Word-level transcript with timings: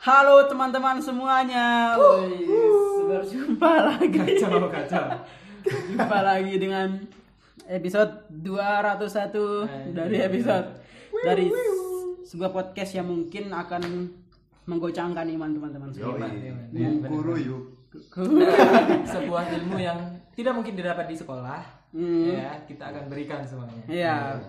Halo 0.00 0.48
teman-teman 0.48 0.96
semuanya. 0.96 1.92
Woi, 2.00 2.48
berjumpa 3.04 3.72
lagi. 3.84 4.40
Kacau, 4.40 4.72
kacau. 4.72 5.06
Jumpa 5.92 6.18
lagi 6.24 6.56
dengan 6.56 7.04
episode 7.68 8.32
201 8.32 9.92
dari 9.92 10.24
episode 10.24 10.80
dari 11.20 11.52
sebuah 12.24 12.48
podcast 12.48 12.96
yang 12.96 13.12
mungkin 13.12 13.52
akan 13.52 14.08
menggoncangkan 14.64 15.28
iman 15.36 15.52
teman-teman 15.52 15.92
semua. 15.92 16.16
Yoi. 16.32 16.96
Guru 17.12 17.34
yuk. 17.36 17.62
Sebuah 19.12 19.52
ilmu 19.52 19.76
yang 19.76 20.00
tidak 20.32 20.56
mungkin 20.56 20.72
didapat 20.72 21.12
di 21.12 21.16
sekolah, 21.20 21.60
Hmm. 21.92 22.24
ya 22.24 22.56
kita 22.64 22.88
akan 22.88 23.04
berikan 23.12 23.44
semuanya. 23.44 23.84
Iya. 23.84 24.40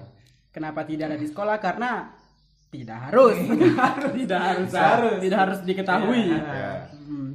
Kenapa 0.55 0.87
tidak 0.87 1.11
ada 1.11 1.19
di 1.19 1.27
sekolah? 1.27 1.59
Karena 1.59 2.22
tidak 2.77 2.99
harus. 3.09 3.37
tidak 4.17 4.39
harus. 4.41 4.69
Harus. 4.73 5.19
Tidak 5.21 5.39
harus 5.39 5.59
diketahui. 5.61 6.23
Iya. 6.33 6.41
Ya. 6.41 6.71
Hmm. 7.05 7.29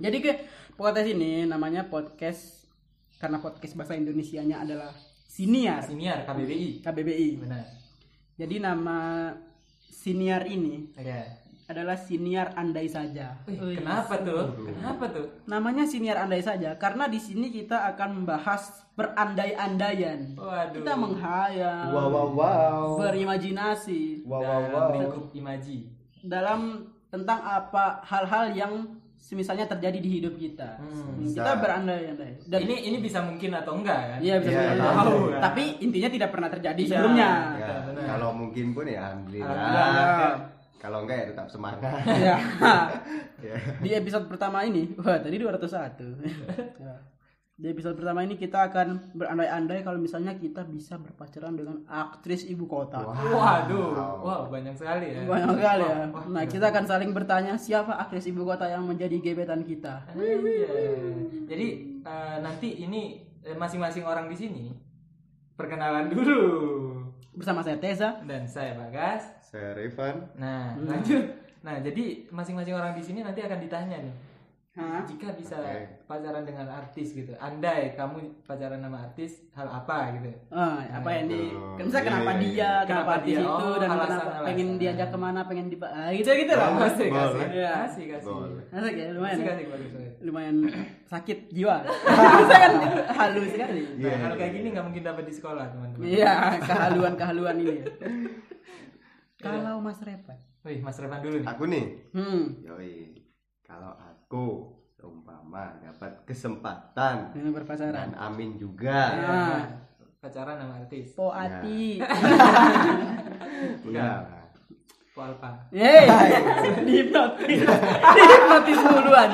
Jadi 0.00 0.16
ke 0.24 0.32
podcast 0.74 1.08
ini 1.12 1.44
namanya 1.44 1.86
podcast 1.86 2.64
karena 3.20 3.38
podcast 3.38 3.78
bahasa 3.78 3.94
Indonesianya 3.94 4.66
adalah 4.66 4.90
Siniar 5.32 5.84
Siniar 5.86 6.28
KBBI. 6.28 6.84
KBBI. 6.84 7.28
Benar. 7.40 7.64
Jadi 8.36 8.56
nama 8.58 9.30
Siniar 9.86 10.42
ini 10.50 10.90
Oke. 10.96 11.20
Adalah 11.72 11.96
Siniar 11.96 12.52
Andai 12.52 12.86
Saja. 12.86 13.40
Wih, 13.44 13.76
kenapa 13.76 14.20
tuh? 14.20 14.52
Kenapa 14.68 15.04
tuh? 15.08 15.26
Namanya 15.44 15.84
Siniar 15.84 16.20
Andai 16.20 16.40
Saja 16.40 16.76
karena 16.76 17.08
di 17.08 17.16
sini 17.16 17.48
kita 17.48 17.88
akan 17.90 18.22
membahas 18.22 18.84
berandai-andaian. 18.92 20.36
Waduh. 20.36 20.76
Kita 20.78 20.92
menghayal, 20.94 21.88
Wow 21.90 22.08
wow 22.08 22.28
wow. 22.30 22.86
berimajinasi 23.00 24.22
Wow 24.22 24.40
wow 24.40 24.62
wow. 24.68 24.88
lingkup 24.92 25.24
imaji. 25.32 25.88
dalam 26.22 26.86
tentang 27.10 27.42
apa 27.42 27.98
hal-hal 28.06 28.54
yang 28.54 28.72
semisalnya 29.18 29.66
terjadi 29.66 29.98
di 29.98 30.10
hidup 30.18 30.34
kita. 30.34 30.78
Hmm, 30.78 31.18
kita 31.18 31.58
berandai-andai. 31.58 32.42
Dan 32.46 32.60
ini 32.62 32.86
ini 32.86 32.98
bisa 32.98 33.22
mungkin 33.22 33.54
atau 33.54 33.74
enggak 33.74 33.98
kan? 34.06 34.18
Iya 34.18 34.38
bisa 34.38 34.50
Iya, 34.54 34.62
iya, 34.74 34.82
tahu. 34.82 35.14
iya. 35.30 35.38
Tapi 35.38 35.62
intinya 35.78 36.08
tidak 36.10 36.30
pernah 36.30 36.50
terjadi 36.50 36.78
Iya. 36.78 36.90
sebelumnya. 36.90 37.30
Ya, 37.58 37.74
kalau 38.06 38.30
mungkin 38.34 38.70
pun 38.70 38.86
ya 38.86 38.98
alhamdulillah. 39.08 39.50
Alhamdulillah. 39.50 40.34
Kalau 40.82 41.06
enggak 41.06 41.16
ya 41.22 41.26
tetap 41.30 41.46
semangat. 41.46 42.02
Ya. 42.18 42.36
Ya. 43.42 43.58
Di 43.82 43.90
episode 43.98 44.30
pertama 44.30 44.62
ini, 44.62 44.94
wah 45.02 45.18
tadi 45.18 45.34
201. 45.34 45.98
Ya. 46.78 46.94
Di 47.58 47.66
episode 47.74 47.98
pertama 47.98 48.22
ini 48.22 48.38
kita 48.38 48.70
akan 48.70 49.10
berandai-andai 49.18 49.82
kalau 49.82 49.98
misalnya 49.98 50.38
kita 50.38 50.62
bisa 50.62 50.94
berpacaran 50.94 51.58
dengan 51.58 51.82
aktris 51.90 52.46
ibu 52.46 52.70
kota. 52.70 53.02
Waduh, 53.02 53.98
wow 54.22 54.42
banyak 54.46 54.78
sekali 54.78 55.10
ya. 55.10 55.26
Banyak 55.26 55.58
sekali 55.58 55.82
ya. 55.82 56.06
Wah, 56.14 56.26
Nah, 56.30 56.44
kita 56.46 56.70
akan 56.70 56.84
saling 56.86 57.10
bertanya 57.10 57.58
siapa 57.58 57.98
aktris 57.98 58.30
ibu 58.30 58.46
kota 58.46 58.70
yang 58.70 58.86
menjadi 58.86 59.18
gebetan 59.18 59.66
kita. 59.66 60.06
Iya. 60.14 60.78
Jadi 61.50 61.66
eh, 62.06 62.36
nanti 62.38 62.68
ini 62.78 63.26
eh, 63.42 63.58
masing-masing 63.58 64.06
orang 64.06 64.30
di 64.30 64.38
sini 64.38 64.64
perkenalan 65.58 66.14
dulu. 66.14 66.42
Bersama 67.30 67.62
saya 67.62 67.78
Teza. 67.78 68.18
Dan 68.26 68.44
saya 68.44 68.74
Bagas. 68.74 69.22
Saya 69.46 69.78
Revan. 69.78 70.26
Nah, 70.34 70.74
lanjut. 70.76 71.30
Nah, 71.62 71.78
jadi 71.78 72.26
masing-masing 72.34 72.74
orang 72.74 72.98
di 72.98 73.02
sini 73.06 73.22
nanti 73.22 73.38
akan 73.38 73.62
ditanya 73.62 74.02
nih. 74.02 74.14
Hah? 74.72 75.04
Jika 75.04 75.36
bisa 75.36 75.60
Oke. 75.60 76.00
pacaran 76.08 76.48
dengan 76.48 76.64
artis 76.64 77.12
gitu. 77.12 77.36
Andai 77.36 77.92
kamu 77.92 78.40
pacaran 78.40 78.80
sama 78.80 79.04
artis, 79.04 79.44
hal 79.52 79.68
apa 79.68 80.16
gitu. 80.16 80.32
Ah, 80.48 80.80
apa 80.88 81.12
yang 81.12 81.28
di 81.28 81.52
kan 81.76 81.92
kenapa 81.92 82.32
Iya, 82.32 82.40
iya, 82.40 82.40
dia, 82.40 82.56
iya. 82.56 82.70
kenapa 82.72 82.88
Kenapa 82.88 83.12
artis 83.12 83.28
dia? 83.28 83.40
itu 83.42 83.52
Oh, 83.52 83.76
dan 83.76 83.88
alasan- 83.90 84.00
kenapa 84.08 84.24
alasan. 84.32 84.46
pengen 84.48 84.68
diajak 84.80 85.08
ke 85.08 85.18
mana, 85.20 85.40
pengen 85.44 85.66
di 85.68 85.76
ah, 85.76 86.08
gitu 86.10 86.30
gitu 86.32 86.52
lah. 86.54 86.68
Kasih, 86.72 87.06
kasih. 87.06 87.12
Boleh. 87.12 87.48
Kasih, 87.52 88.04
kasih. 88.08 88.32
Asik 88.72 88.94
ya, 88.96 89.06
lumayan. 89.12 89.36
Kasih, 89.36 89.44
ya? 89.44 89.68
kasih. 89.68 90.08
Lumayan 90.24 90.56
sakit 91.12 91.38
jiwa. 91.52 91.76
Saya 92.48 92.58
kan 92.62 92.72
halus 93.12 93.48
sekali. 93.50 93.82
Nah, 93.84 94.00
Iya, 94.00 94.14
kalau 94.18 94.34
iya, 94.34 94.40
kayak 94.40 94.52
gini 94.56 94.66
nggak 94.72 94.86
mungkin 94.88 95.02
dapat 95.04 95.24
di 95.28 95.34
sekolah, 95.34 95.64
teman-teman. 95.68 96.04
Iya, 96.08 96.32
kehaluan-kehaluan 96.58 97.56
ini. 97.60 97.74
ya. 97.76 97.86
Kalau 99.44 99.76
Mas 99.78 100.00
Revan. 100.00 100.38
Wih, 100.62 100.78
Mas 100.80 100.96
Revan 100.96 101.20
dulu 101.20 101.36
nih. 101.36 101.46
Aku 101.46 101.64
nih. 101.66 101.84
Hmm, 102.14 102.42
Yoi. 102.62 103.20
Kalau 103.72 103.96
aku 103.96 104.68
seumpama 105.00 105.80
dapat 105.80 106.28
kesempatan 106.28 107.32
dengan 107.32 107.56
berpacaran. 107.56 108.12
dan 108.12 108.12
Amin 108.20 108.60
juga. 108.60 109.00
Ah. 109.16 109.64
Pacaran 110.20 110.60
sama 110.60 110.76
artis. 110.76 111.16
Poati. 111.16 112.04
Iya. 113.88 114.28
Walpa. 115.16 115.72
Yeay, 115.72 116.04
dihipnotis. 116.84 117.64
Dihipnotis 118.12 118.78
duluan. 118.84 119.30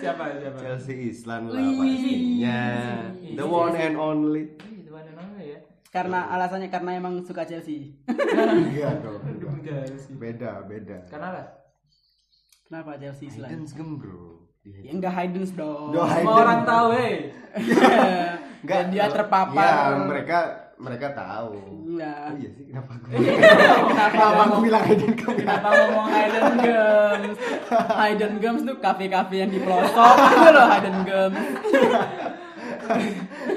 Siapa 0.00 0.24
siapa? 0.40 0.56
Chelsea 0.56 1.12
Islan 1.12 1.52
lah 1.52 1.60
pastinya. 1.60 2.60
The 3.12 3.44
one 3.44 3.76
and 3.76 3.96
only. 4.00 4.56
Ya? 5.36 5.60
Karena 5.92 6.32
alasannya 6.32 6.72
karena 6.72 6.96
emang 6.96 7.20
suka 7.28 7.44
Chelsea. 7.44 8.00
Iya 8.72 9.04
dong. 9.04 9.20
Beda, 10.16 10.64
beda. 10.64 11.04
Karena 11.12 11.28
apa? 11.36 11.59
Kenapa 12.70 12.94
Chelsea 12.96 13.26
selain? 13.26 13.50
Hidden 13.50 13.66
Gem, 13.68 13.90
bro. 13.98 14.46
Ya 14.62 14.92
enggak 14.92 15.10
Haydens 15.12 15.50
dong. 15.52 15.90
Doa- 15.90 16.06
Semua 16.14 16.36
orang 16.38 16.60
tahu, 16.62 16.88
eh. 16.94 17.16
Enggak, 18.62 18.76
Dan 18.76 18.86
dia 18.92 19.04
terpapar. 19.08 19.58
Iya, 19.58 19.74
mereka 20.04 20.38
mereka 20.76 21.06
tahu. 21.10 21.50
Enggak. 21.88 22.22
Oh 22.22 22.36
iya 22.36 22.50
sih, 22.52 22.64
kenapa 22.68 22.90
aku? 22.94 23.06
Kenapa 23.90 24.12
Kenapa 24.12 24.42
aku 24.46 24.58
bilang 24.62 24.84
Hidden 24.86 25.12
Gem? 25.12 25.32
Kenapa 25.34 25.68
ngomong 25.72 26.08
Hayden 26.08 26.46
Gums? 26.56 27.38
Hayden 27.90 28.32
Gums 28.38 28.62
tuh 28.62 28.76
kafe-kafe 28.78 29.34
yang 29.36 29.50
di 29.50 29.58
pelosok 29.58 30.14
itu 30.30 30.48
loh 30.52 30.66
Hayden 30.68 30.96
Gums. 31.02 31.42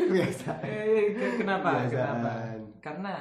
Biasa. 0.10 0.52
Eh, 0.64 1.04
ke- 1.12 1.36
kenapa? 1.38 1.70
Biasaan. 1.78 2.18
Kenapa? 2.18 2.32
Karena, 2.80 3.14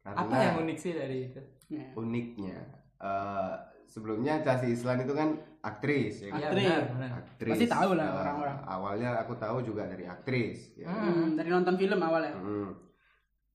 Karena- 0.00 0.20
apa 0.20 0.34
yang 0.38 0.54
unik 0.60 0.78
sih 0.78 0.92
dari 0.92 1.18
itu? 1.26 1.40
Ya. 1.68 1.86
Uniknya, 1.94 2.56
eh, 2.98 3.52
sebelumnya 3.92 4.40
Chelsea 4.40 4.72
Islan 4.72 5.04
itu 5.04 5.12
kan 5.12 5.36
aktris, 5.60 6.24
ya 6.24 6.32
kan? 6.32 6.40
Iya, 6.40 6.48
Aktris. 6.48 6.64
benar, 6.64 6.82
benar. 6.88 7.10
Aktris. 7.20 7.52
Pasti 7.52 7.66
tahu 7.68 7.90
lah 7.92 8.08
orang-orang. 8.16 8.56
Awalnya 8.64 9.10
aku 9.20 9.32
tahu 9.36 9.56
juga 9.60 9.84
dari 9.84 10.04
aktris. 10.06 10.72
Ya. 10.74 10.88
Hmm, 10.88 11.36
dari 11.36 11.48
nonton 11.48 11.76
film 11.76 12.00
awalnya. 12.00 12.32
Hmm. 12.34 12.72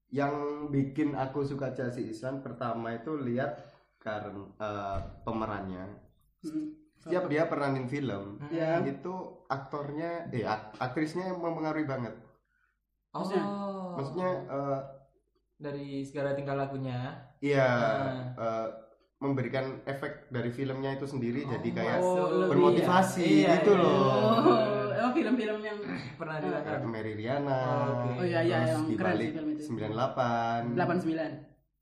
Yang 0.07 0.33
bikin 0.69 1.09
aku 1.13 1.41
suka 1.41 1.73
Chelsea 1.73 2.05
Islan 2.05 2.39
pertama 2.39 2.93
itu 2.93 3.17
lihat 3.17 3.57
karena 3.97 4.45
eh, 4.55 4.97
pemerannya. 5.23 5.85
Hmm. 6.45 6.77
Setiap 6.97 7.25
dia 7.25 7.45
peranin 7.45 7.85
film, 7.85 8.41
Ya. 8.49 8.81
itu 8.81 9.13
aktornya, 9.47 10.27
eh 10.27 10.43
ak- 10.43 10.75
aktrisnya 10.77 11.29
mempengaruhi 11.29 11.85
banget. 11.85 12.13
Oh, 13.11 13.23
Maksudnya, 13.95 14.29
eh, 14.45 14.79
dari 15.55 16.01
segala 16.01 16.33
tingkah 16.33 16.53
lakunya. 16.53 17.15
iya 17.39 17.69
Ah. 17.69 18.33
eh, 18.33 18.67
memberikan 19.17 19.81
efek 19.83 20.29
dari 20.29 20.50
filmnya 20.50 20.94
itu 20.94 21.05
sendiri, 21.05 21.41
jadi 21.44 21.67
Oh, 21.67 21.73
kayak 21.73 21.97
masuk. 21.97 22.28
lebih 22.29 22.50
bermotivasi 22.51 23.25
Iya, 23.44 23.50
gitu 23.57 23.72
iya. 23.72 23.81
loh. 23.81 23.97
Oh, 24.38 24.94
emang 24.94 25.11
film-film 25.11 25.59
yang 25.59 25.78
Pernah 26.13 26.35
Ah. 26.35 26.41
dilihat. 26.44 26.63
Kayak 26.63 26.81
Mary 26.88 27.13
Riana, 27.13 27.57
Oh, 27.57 27.81
oke. 27.88 28.09
Oh, 28.13 28.23
iya, 28.23 28.39
iya, 28.41 28.57
terus 28.59 28.69
yang 28.69 28.83
di 28.83 28.95
keren 28.95 29.16
sih 29.16 29.29
film 29.31 29.47
itu. 29.50 29.61
98. 29.67 30.61
89. 30.72 31.33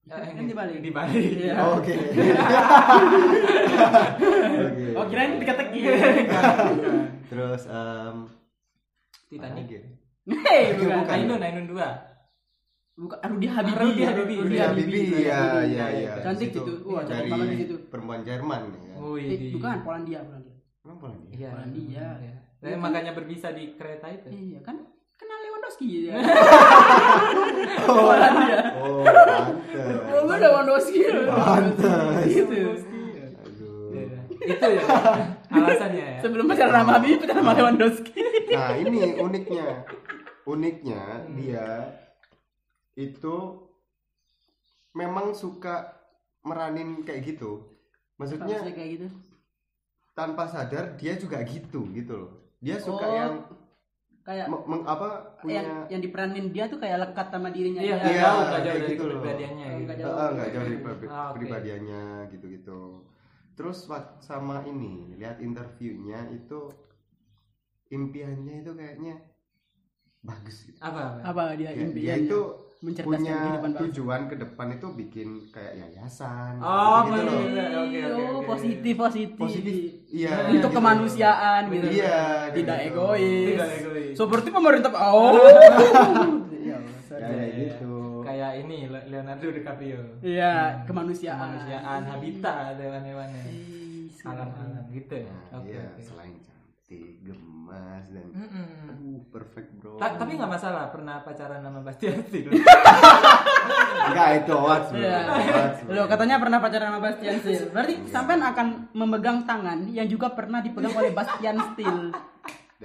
Ya, 0.06 0.16
Kan 0.22 0.46
dibalik. 0.46 0.78
Dibalik. 0.80 1.32
Iya. 1.36 1.54
Oh, 1.58 1.82
Oke. 1.82 1.94
Oke. 4.62 4.86
Oh, 4.94 5.06
kirain 5.06 5.32
teka-teki. 5.36 5.80
Terus 7.26 7.62
em 7.66 8.18
Titanic. 9.28 9.66
lagi? 9.66 9.80
Hei, 10.26 10.62
bukan. 10.74 10.98
Bukan. 11.02 11.12
Ainun, 11.12 11.42
Ainun 11.42 11.66
2. 11.68 12.15
Bukan 12.96 13.20
Rudi 13.22 13.48
Habibi. 13.48 13.76
Rudi 13.76 14.02
Habibi. 14.02 14.34
Rudi 14.34 14.36
Rudy 14.40 14.58
Habibi. 14.58 14.82
Habibie, 14.88 15.04
iya 15.22 15.36
Habibie. 15.36 15.68
iya 15.68 15.86
iya. 15.92 16.12
Cantik 16.18 16.48
Di 16.48 16.54
situ 16.54 16.72
itu. 16.72 16.74
Wah, 16.86 17.02
cantik 17.02 17.12
dari 17.14 17.30
banget 17.30 17.48
di 17.48 17.58
situ. 17.60 17.76
perempuan 17.86 18.20
Jerman 18.22 18.62
ya 18.64 18.80
kan. 18.88 18.98
Oh, 18.98 19.16
Eh, 19.16 19.24
iya. 19.28 19.52
bukan 19.52 19.76
Polandia, 19.82 20.20
Polandia. 20.22 20.56
Emang 20.82 20.98
Polandia? 20.98 21.32
Iya. 21.34 21.50
Polandia. 21.52 22.08
Iya. 22.18 22.34
Tapi 22.58 22.76
makanya 22.78 23.12
berbisa 23.12 23.48
di 23.52 23.64
kereta 23.74 24.08
itu. 24.10 24.28
Iya 24.30 24.60
kan 24.62 24.76
kenal 25.14 25.38
Lewandowski 25.42 25.86
ya. 26.06 26.14
Polandia. 27.86 28.58
Oh, 28.76 29.04
pantes. 29.04 29.96
Oh, 30.08 30.22
gue 30.24 30.38
Lewandowski. 30.38 31.00
Pantes. 31.28 32.26
Gitu. 32.26 32.56
Aduh. 33.36 33.92
Iya. 33.92 34.08
Itu 34.48 34.68
ya. 34.72 34.84
Alasannya 35.50 36.06
ya. 36.10 36.20
Sebelum 36.22 36.46
pacaran 36.46 36.74
sama 36.78 36.92
Habib, 36.94 37.18
pacaran 37.18 37.44
sama 37.44 37.54
Lewandowski. 37.54 38.16
Nah, 38.50 38.72
ini 38.74 38.98
uniknya. 39.18 39.66
Uniknya 40.46 41.02
Hmm. 41.02 41.34
dia 41.36 41.66
itu 42.96 43.36
memang 44.94 45.32
suka 45.32 45.92
meranin 46.42 47.04
kayak 47.04 47.28
gitu. 47.28 47.68
Maksudnya 48.16 48.48
Maksudnya 48.58 48.74
kayak 48.74 48.90
gitu. 48.94 49.08
tanpa 50.14 50.48
sadar 50.48 50.96
dia 50.96 51.14
juga 51.16 51.44
gitu 51.44 51.92
gitu 51.92 52.14
loh. 52.16 52.32
Dia 52.58 52.80
suka 52.80 53.04
Oh. 53.04 53.12
yang 53.14 53.34
kayak 54.24 54.48
meng- 54.48 54.66
meng- 54.66 54.88
apa 54.88 55.38
punya 55.38 55.54
yang 55.54 55.70
yang 55.88 56.02
diperanin 56.02 56.48
dia 56.50 56.66
tuh 56.66 56.80
kayak 56.80 56.98
lekat 57.04 57.28
sama 57.30 57.52
dirinya 57.52 57.78
Iya, 57.78 57.86
dia. 57.86 58.00
nggak 58.00 58.10
Iya, 58.10 58.22
jauh, 58.22 58.32
nggak 58.32 58.42
jauh 58.42 58.56
kayak 58.56 58.66
dari 58.66 58.88
gitu 58.88 59.04
loh. 59.04 59.12
kepribadiannya 59.12 59.66
Oh, 59.66 59.70
gitu. 59.70 59.84
nggak 59.86 59.98
jauh. 60.00 60.16
nggak 60.34 60.50
jauh 60.50 60.64
dari 60.64 60.78
pri- 60.80 60.98
Ah, 61.06 61.28
oke. 61.30 61.36
pribadiannya 61.36 62.02
gitu-gitu 62.32 62.80
terus 63.56 63.78
wak- 63.86 64.20
sama 64.20 64.66
ini 64.66 64.94
lihat 65.16 65.38
interviewnya 65.40 66.28
itu 66.30 66.60
impiannya 67.88 68.56
itu 68.60 68.72
kayaknya 68.74 69.16
bagus 70.20 70.58
gitu. 70.66 70.80
Apa? 70.82 71.22
apa? 71.22 71.22
apa 71.24 71.44
dia 71.54 71.70
dia 71.70 71.86
impiannya 71.86 72.26
itu 72.26 72.40
mencerdaskan 72.86 73.18
punya 73.18 73.36
kehidupan 73.36 73.72
bangsa. 73.72 73.82
tujuan 73.84 74.22
ke 74.26 74.36
depan 74.38 74.68
itu 74.72 74.88
bikin 74.94 75.28
kayak 75.50 75.74
yayasan 75.80 76.54
Oh, 76.58 77.02
gitu 77.04 77.20
loh. 77.20 77.42
bener. 77.42 77.70
Oke, 77.76 78.00
oke, 78.00 78.00
oh 78.14 78.30
oke. 78.36 78.46
positif 78.48 78.94
positif 78.96 79.36
positif 79.36 79.74
iya 80.08 80.32
untuk 80.48 80.70
gitu. 80.70 80.78
kemanusiaan 80.78 81.62
gitu 81.68 81.88
iya 81.92 82.20
tidak 82.50 82.78
gitu. 82.80 82.90
egois 82.94 83.46
Tidak 83.50 83.70
egois. 83.76 84.14
seperti 84.14 84.48
pemerintah 84.50 84.92
oh 84.94 85.34
Ya 86.66 86.78
kayak 87.12 87.50
gitu 87.56 87.94
Kayak 88.22 88.52
ini 88.60 88.78
Le- 88.86 89.06
Leonardo 89.08 89.48
DiCaprio. 89.48 90.02
iya 90.20 90.82
kemanusiaan 90.84 91.38
Kemanusiaan, 91.54 92.02
habitat, 92.04 92.74
hewan-hewannya. 92.76 93.46
Alam-alam 94.26 94.86
gitu 94.90 95.14
ya. 95.16 95.30
Nah, 95.30 95.62
Oke, 95.62 95.70
iya 95.70 95.86
oke. 95.88 96.02
selain 96.02 96.34
cantik 96.86 97.18
gemas 97.26 98.06
dan 98.14 98.30
Mm-mm. 98.30 98.70
uh, 98.86 99.18
perfect 99.34 99.74
bro 99.82 99.98
Ta- 99.98 100.22
tapi 100.22 100.38
nggak 100.38 100.46
masalah 100.48 100.94
pernah 100.94 101.18
pacaran 101.26 101.58
sama 101.58 101.82
Bastian 101.82 102.22
Steele. 102.22 102.54
enggak 104.06 104.30
itu 104.38 104.54
hoax 104.54 104.94
bro 104.94 105.02
Iya. 105.02 105.20
Lo 105.90 106.06
katanya 106.06 106.38
pernah 106.38 106.62
pacaran 106.62 106.94
sama 106.94 107.02
Bastian 107.02 107.42
Steele. 107.42 107.74
Berarti 107.74 107.94
sampean 108.06 108.46
akan 108.46 108.68
memegang 108.94 109.50
tangan 109.50 109.90
yang 109.90 110.06
juga 110.06 110.30
pernah 110.30 110.62
dipegang 110.62 110.94
oleh 110.94 111.10
Bastian 111.10 111.58
Gitu. 111.74 111.90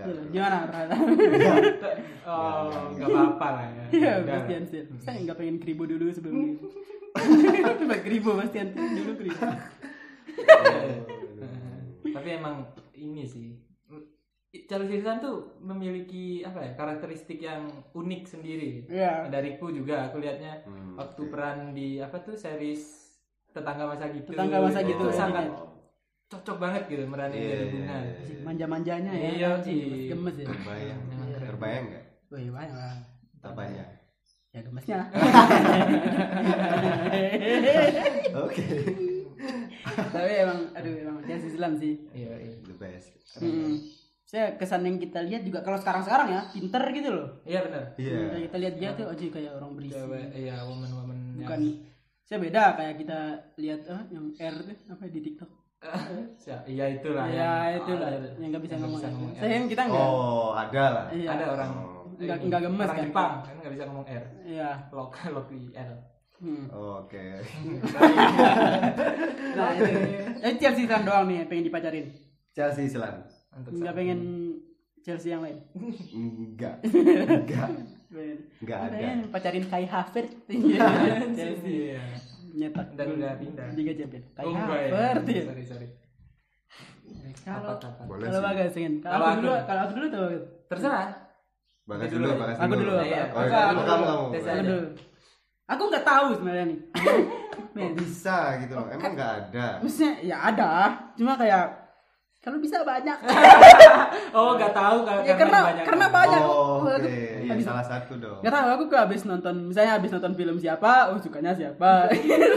bro. 0.01 0.33
Gimana, 0.33 0.65
Rada? 0.65 0.97
oh, 2.25 2.65
nggak 2.97 3.05
apa-apa 3.05 3.49
lah 3.53 3.67
ya. 3.69 3.85
Iya. 3.93 4.13
Bastian 4.25 4.65
Steele. 4.65 4.89
Saya 4.97 5.21
nggak 5.21 5.37
pengen 5.37 5.61
kribo 5.61 5.85
dulu 5.85 6.09
sebelum 6.09 6.35
ini. 6.41 6.53
Coba 7.85 7.97
kribo 8.01 8.33
Bastian 8.33 8.73
Steele 8.73 8.97
dulu 8.97 9.13
kribo. 9.19 9.45
Tapi 12.09 12.29
emang 12.33 12.65
ini 12.97 13.29
sih. 13.29 13.69
Chelsea 14.51 14.99
Islan 14.99 15.23
tuh 15.23 15.55
memiliki 15.59 16.43
apa 16.43 16.59
ya 16.61 16.71
karakteristik 16.75 17.39
yang 17.39 17.63
unik 17.89 18.23
sendiri. 18.27 18.83
Iya. 18.85 19.31
Dariku 19.31 19.71
juga 19.71 20.11
aku 20.11 20.19
lihatnya 20.19 20.67
Hmm, 20.67 20.99
waktu 20.99 21.23
oke. 21.23 21.31
peran 21.31 21.71
di 21.71 22.03
apa 22.03 22.19
tuh 22.19 22.35
series 22.35 22.83
tetangga 23.49 23.87
masa 23.87 24.11
gitu. 24.11 24.27
Tetangga 24.29 24.59
masa 24.61 24.83
itu 24.83 24.91
gitu, 24.91 25.07
ya. 25.07 25.15
sangat 25.17 25.47
Oh, 25.49 25.71
cocok 26.27 26.57
banget 26.59 26.83
gitu 26.87 27.07
meranin 27.07 27.35
Iya, 27.37 27.47
dari 27.49 27.59
iya, 27.61 27.71
bunga. 27.71 27.97
iya. 28.03 28.43
Manja-manjanya 28.43 29.13
ya. 29.13 29.31
Iya, 29.33 29.49
anjing, 29.57 29.79
iya. 29.79 30.11
Gemes 30.11 30.35
ya. 30.35 30.47
terbayang 30.47 30.99
Emang 31.05 31.29
keren. 31.29 31.47
terbayang 31.47 31.85
nggak 31.87 32.05
Wih, 32.29 32.49
banyak 32.49 32.75
lah. 32.77 32.97
apanya 33.41 33.85
Ya 34.51 34.61
gemesnya. 34.61 34.99
oke 38.37 38.67
Tapi 40.11 40.33
emang 40.37 40.61
aduh 40.73 40.95
emang 40.97 41.23
Chelsea 41.23 41.49
Islam 41.49 41.73
sih. 41.75 41.95
Iya, 42.11 42.35
iya. 42.37 42.55
the 42.61 42.75
best 42.75 43.15
Mm. 43.39 43.79
Saya 44.31 44.55
kesan 44.55 44.87
yang 44.87 44.95
kita 44.95 45.27
lihat 45.27 45.43
juga 45.43 45.59
kalau 45.59 45.75
sekarang-sekarang 45.75 46.31
ya 46.31 46.41
pinter 46.55 46.79
gitu 46.95 47.11
loh. 47.11 47.43
Iya 47.43 47.67
benar. 47.67 47.83
iya 47.99 48.15
Kayak 48.31 48.43
kita 48.47 48.57
lihat 48.63 48.75
dia 48.79 48.91
tuh 48.95 49.07
aja 49.11 49.25
kayak 49.27 49.53
orang 49.59 49.71
berisi. 49.75 49.99
Cewek, 49.99 50.27
iya 50.39 50.57
woman-woman 50.63 51.19
Bukan 51.35 51.61
saya 52.23 52.39
beda 52.39 52.63
kayak 52.79 52.95
kita 52.95 53.19
lihat 53.59 53.81
ah, 53.91 54.07
yang 54.07 54.31
R 54.31 54.55
tuh 54.63 54.77
apa 54.87 55.03
di 55.11 55.21
TikTok. 55.21 55.51
Ya, 56.47 56.57
iya 56.69 56.85
itulah. 56.95 57.27
ya 57.27 57.75
yang- 57.75 57.83
itulah 57.83 58.07
oh, 58.07 58.39
yang 58.39 58.51
nggak 58.55 58.63
bisa 58.63 58.75
yang 58.79 58.83
ngomong. 58.87 59.01
Saya 59.35 59.51
R. 59.51 59.55
yang 59.59 59.67
kita 59.67 59.83
enggak. 59.91 60.07
oh 60.07 60.51
ada 60.55 60.85
lah 60.95 61.05
Iya. 61.11 61.29
Ada 61.35 61.45
orang. 61.51 61.71
Nggak- 62.21 62.39
ini, 62.39 62.47
nggak 62.47 62.61
gemes 62.63 62.87
orang 62.87 62.95
kan? 62.95 63.07
Jepang 63.11 63.33
kan 63.43 63.55
nggak 63.59 63.73
bisa 63.75 63.85
ngomong 63.91 64.07
R. 64.07 64.25
Iya. 64.47 64.71
Lok 64.95 65.11
lok 65.35 65.47
di 65.51 65.61
L. 65.75 65.91
Hmm. 66.39 66.65
oke 66.71 67.25
Nah, 69.51 69.69
itu. 69.75 69.93
Eh 70.39 70.55
Chelsea 70.57 70.87
kan 70.87 71.03
doang 71.03 71.27
nih 71.27 71.43
yang 71.43 71.49
pengen 71.51 71.67
dipacarin. 71.67 72.07
Chelsea 72.55 72.87
Island 72.87 73.40
Untuk 73.53 73.71
Nggak 73.75 73.95
pengen 73.95 74.21
Chelsea 75.01 75.29
yang 75.29 75.41
lain. 75.41 75.59
enggak 76.13 76.75
enggak 76.85 77.69
enggak 78.61 78.79
ada 78.81 78.95
Pengen 78.95 79.19
pacarin 79.29 79.65
Kai 79.65 79.85
Havertz. 79.85 80.35
ini. 80.51 80.77
Chelsea. 81.33 81.71
Iya. 81.91 82.03
Nyetak. 82.53 82.87
Dan 82.95 83.07
udah 83.15 83.33
pindah. 83.35 83.67
Liga 83.73 83.93
Champions. 83.95 84.27
Kai 84.31 84.45
Oh, 84.45 84.53
enggak 84.53 84.79
ya. 84.79 84.89
Havertz. 84.91 85.29
ya. 85.31 85.43
Sorry, 85.45 85.65
sorry. 85.65 85.89
Kalau 87.41 87.75
kalau 87.81 88.41
bagas 88.41 88.73
kan. 88.73 88.93
Kalau 89.01 89.25
aku 89.25 89.41
dulu, 89.41 89.55
kalau 89.65 89.81
aku 89.81 89.93
dulu 89.95 90.07
tuh. 90.09 90.27
Terserah. 90.69 91.09
bagas 91.83 92.07
Aku 92.07 92.15
dulu 92.15 92.23
dulu. 92.25 92.39
bagas 92.39 92.57
Aku 92.57 92.75
dulu. 92.77 92.93
Iya, 92.93 93.21
aku- 93.25 93.41
iya, 93.41 93.61
aku 93.67 93.81
kamu 93.83 94.05
kamu 94.05 94.05
Aku 94.31 94.37
aja. 94.37 94.63
dulu. 94.63 94.81
Aku 95.67 95.83
nggak 95.87 96.05
tahu 96.05 96.27
sebenarnya 96.35 96.65
nih. 96.67 96.79
Kok 97.71 97.93
bisa 97.97 98.37
gitu 98.59 98.73
loh 98.75 98.87
emang 98.89 99.15
nggak 99.15 99.33
ada 99.41 99.79
maksudnya 99.79 100.13
ya 100.21 100.37
ada, 100.45 100.71
cuma 101.15 101.39
kayak 101.39 101.90
kalau 102.41 102.57
bisa 102.57 102.81
banyak. 102.83 103.19
Oh, 104.31 104.55
nggak 104.55 104.73
tahu 104.73 105.03
kalau 105.03 105.21
ya 105.21 105.35
karena 105.35 105.59
banyak. 105.61 105.85
karena 105.85 106.07
banyak. 106.09 106.41
oh, 106.41 106.83
oke 106.83 106.95
aku- 106.95 107.11
iya 107.45 107.55
salah 107.61 107.83
satu 107.83 108.15
dong 108.17 108.39
Gak 108.41 108.49
tau, 108.49 108.69
aku 108.71 108.85
tuh 108.87 108.97
habis 108.97 109.23
nonton, 109.25 109.55
misalnya 109.67 109.93
habis 109.93 110.09
nonton 110.09 110.33
film 110.33 110.57
siapa, 110.57 111.11
oh 111.11 111.19
sukanya 111.19 111.51
siapa, 111.53 112.07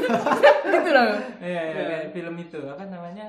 gitu 0.73 0.89
loh. 0.89 1.17
Iya, 1.39 1.61
iya, 1.67 1.81
kayak 1.83 2.05
film 2.11 2.35
itu 2.37 2.59
apa 2.63 2.83
namanya? 2.85 3.25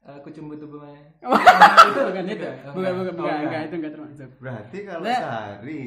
Eh, 0.00 0.18
Kucumbu 0.20 0.54
tubuhnya. 0.54 1.02
itu 1.88 2.00
bukan 2.00 2.24
itu, 2.24 2.46
Enggak, 2.46 2.72
bukan 2.72 2.92
bukan 2.94 2.94
enggak. 2.94 3.14
bukan, 3.14 3.34
Oh, 3.34 3.44
enggak. 3.44 3.60
itu 3.60 3.74
enggak 3.76 3.92
termasuk. 3.92 4.28
berarti 4.38 4.78
kalau 4.84 5.02
Saya- 5.02 5.20
sehari 5.20 5.80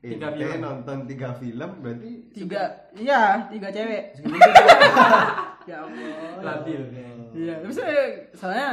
Tiga 0.00 0.28
film. 0.30 0.56
nonton 0.58 0.98
tiga 1.04 1.28
film 1.34 1.70
berarti 1.78 2.10
Tiga, 2.30 2.62
iya 2.94 3.22
tiga 3.46 3.68
cewek. 3.68 4.04
ya 5.62 5.76
Allah. 5.78 6.08
Labil. 6.40 6.82
Iya, 7.32 7.54
tapi 7.60 7.72
saya, 7.72 8.00
soalnya 8.32 8.68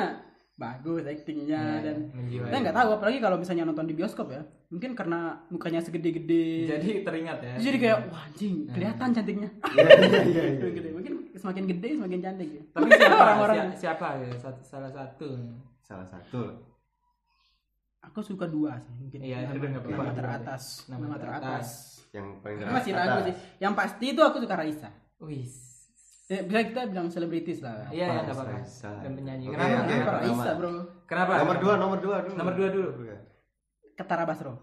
bagus 0.58 1.06
aktingnya 1.06 1.62
Iya, 1.78 1.86
dan 1.86 1.96
menjiwai. 2.12 2.50
kita 2.50 2.58
nggak 2.60 2.76
tahu 2.76 2.90
apalagi 2.92 3.18
kalau 3.20 3.38
misalnya 3.38 3.64
nonton 3.64 3.86
di 3.86 3.94
bioskop 3.94 4.28
ya, 4.28 4.42
mungkin 4.68 4.92
karena 4.92 5.20
mukanya 5.48 5.78
segede-gede. 5.80 6.66
Jadi 6.68 6.90
teringat 7.02 7.38
ya. 7.40 7.54
Jadi 7.62 7.78
kayak 7.78 7.98
wah 8.10 8.26
anjing 8.26 8.66
kelihatan 8.68 9.10
cantiknya. 9.12 9.50
iya 9.72 9.86
iya 9.86 10.22
iya 10.24 10.44
iya. 10.52 10.68
Gede. 10.68 10.90
Mungkin 10.92 11.14
semakin 11.32 11.64
gede 11.68 11.90
semakin 11.96 12.20
cantik 12.20 12.50
ya. 12.52 12.64
Tapi 12.72 12.90
siapa 12.92 13.18
Orang-orang. 13.24 13.56
si- 13.72 13.80
siapa 13.80 14.08
ya 14.18 14.30
Sat- 14.36 14.66
salah 14.66 14.90
satu? 14.90 15.30
salah 15.80 16.04
satu. 16.04 16.42
Aku 18.04 18.20
suka 18.22 18.48
dua 18.48 18.80
sih 18.80 18.94
mungkin. 18.96 19.20
Iya, 19.20 19.46
nama, 19.46 19.78
nama 19.78 20.12
teratas. 20.12 20.88
Nama 20.88 21.06
Nama, 21.06 21.16
teratas. 21.18 21.44
teratas. 21.44 21.70
yang 22.10 22.28
paling 22.40 22.58
Aku 22.58 22.72
masih 22.74 22.92
ragu 22.94 23.20
sih. 23.22 23.36
Yang 23.60 23.74
pasti 23.76 24.06
itu 24.10 24.22
aku 24.22 24.38
suka 24.40 24.56
Raisa. 24.56 24.90
Wis. 25.20 25.67
Ya, 26.28 26.44
bisa 26.44 26.60
kita 26.62 26.82
bilang 26.92 27.08
selebritis 27.08 27.64
lah. 27.64 27.88
Iya, 27.88 28.04
ya 28.04 28.08
Raisa. 28.12 28.22
nggak 28.22 28.36
apa-apa. 28.36 28.60
Dan 29.00 29.12
penyanyi. 29.16 29.46
Oke, 29.48 29.56
Kenapa? 29.56 29.72
oke. 29.72 29.88
Kenapa? 29.88 30.12
Raisa 30.12 30.36
nama. 30.44 30.54
bro. 30.54 30.72
Kenapa? 31.08 31.32
nomor 31.40 31.56
dua 31.58 31.74
nomor 31.78 31.98
dua 31.98 32.16
dulu 32.20 32.36
Nomor 32.36 32.54
dua 32.54 32.68
dulu. 32.68 32.90
Iya. 33.02 33.18
Ketara 33.96 34.24
Basro. 34.28 34.54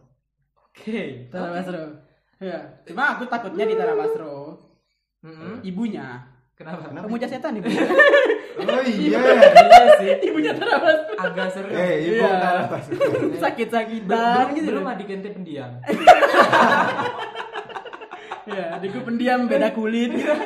Oke. 0.60 1.00
Tara 1.28 1.48
Basro. 1.50 1.82
Iya. 2.36 2.58
Cuma 2.84 3.04
aku 3.10 3.24
takutnya 3.24 3.64
di 3.64 3.74
Tara 3.74 3.96
Basro. 3.96 4.60
Mm-mm. 5.24 5.64
Ibunya. 5.64 6.28
Kenapa? 6.52 6.84
Kenapa? 6.86 7.08
Pemuja 7.08 7.26
setan 7.26 7.56
ibu. 7.56 7.64
oh 7.64 8.82
iya 8.84 9.18
Iya 9.18 9.84
sih. 9.96 10.10
Ibunya 10.28 10.52
Tara 10.52 10.76
Basro. 10.76 11.12
Agak 11.16 11.48
seru. 11.48 11.72
eh 11.72 11.92
ibu 12.04 12.20
Iya. 12.20 12.28
Tara 12.36 12.62
Basro. 12.68 13.00
Sakit-sakitan 13.40 14.04
belum, 14.04 14.48
gitu. 14.52 14.68
belum 14.68 14.84
adik 14.84 15.08
ente 15.08 15.32
pendiam. 15.32 15.80
Iya, 18.44 18.76
adikku 18.76 19.00
pendiam 19.00 19.48
beda 19.48 19.72
kulit 19.72 20.12
gitu. 20.12 20.28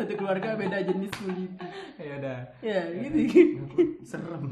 Satu 0.00 0.14
keluarga 0.16 0.56
beda 0.56 0.80
jenis 0.80 1.12
kulit. 1.14 1.52
ya 1.94 2.12
udah. 2.16 2.38
Ya, 2.60 2.80
gitu. 2.90 3.20
serem 4.02 4.48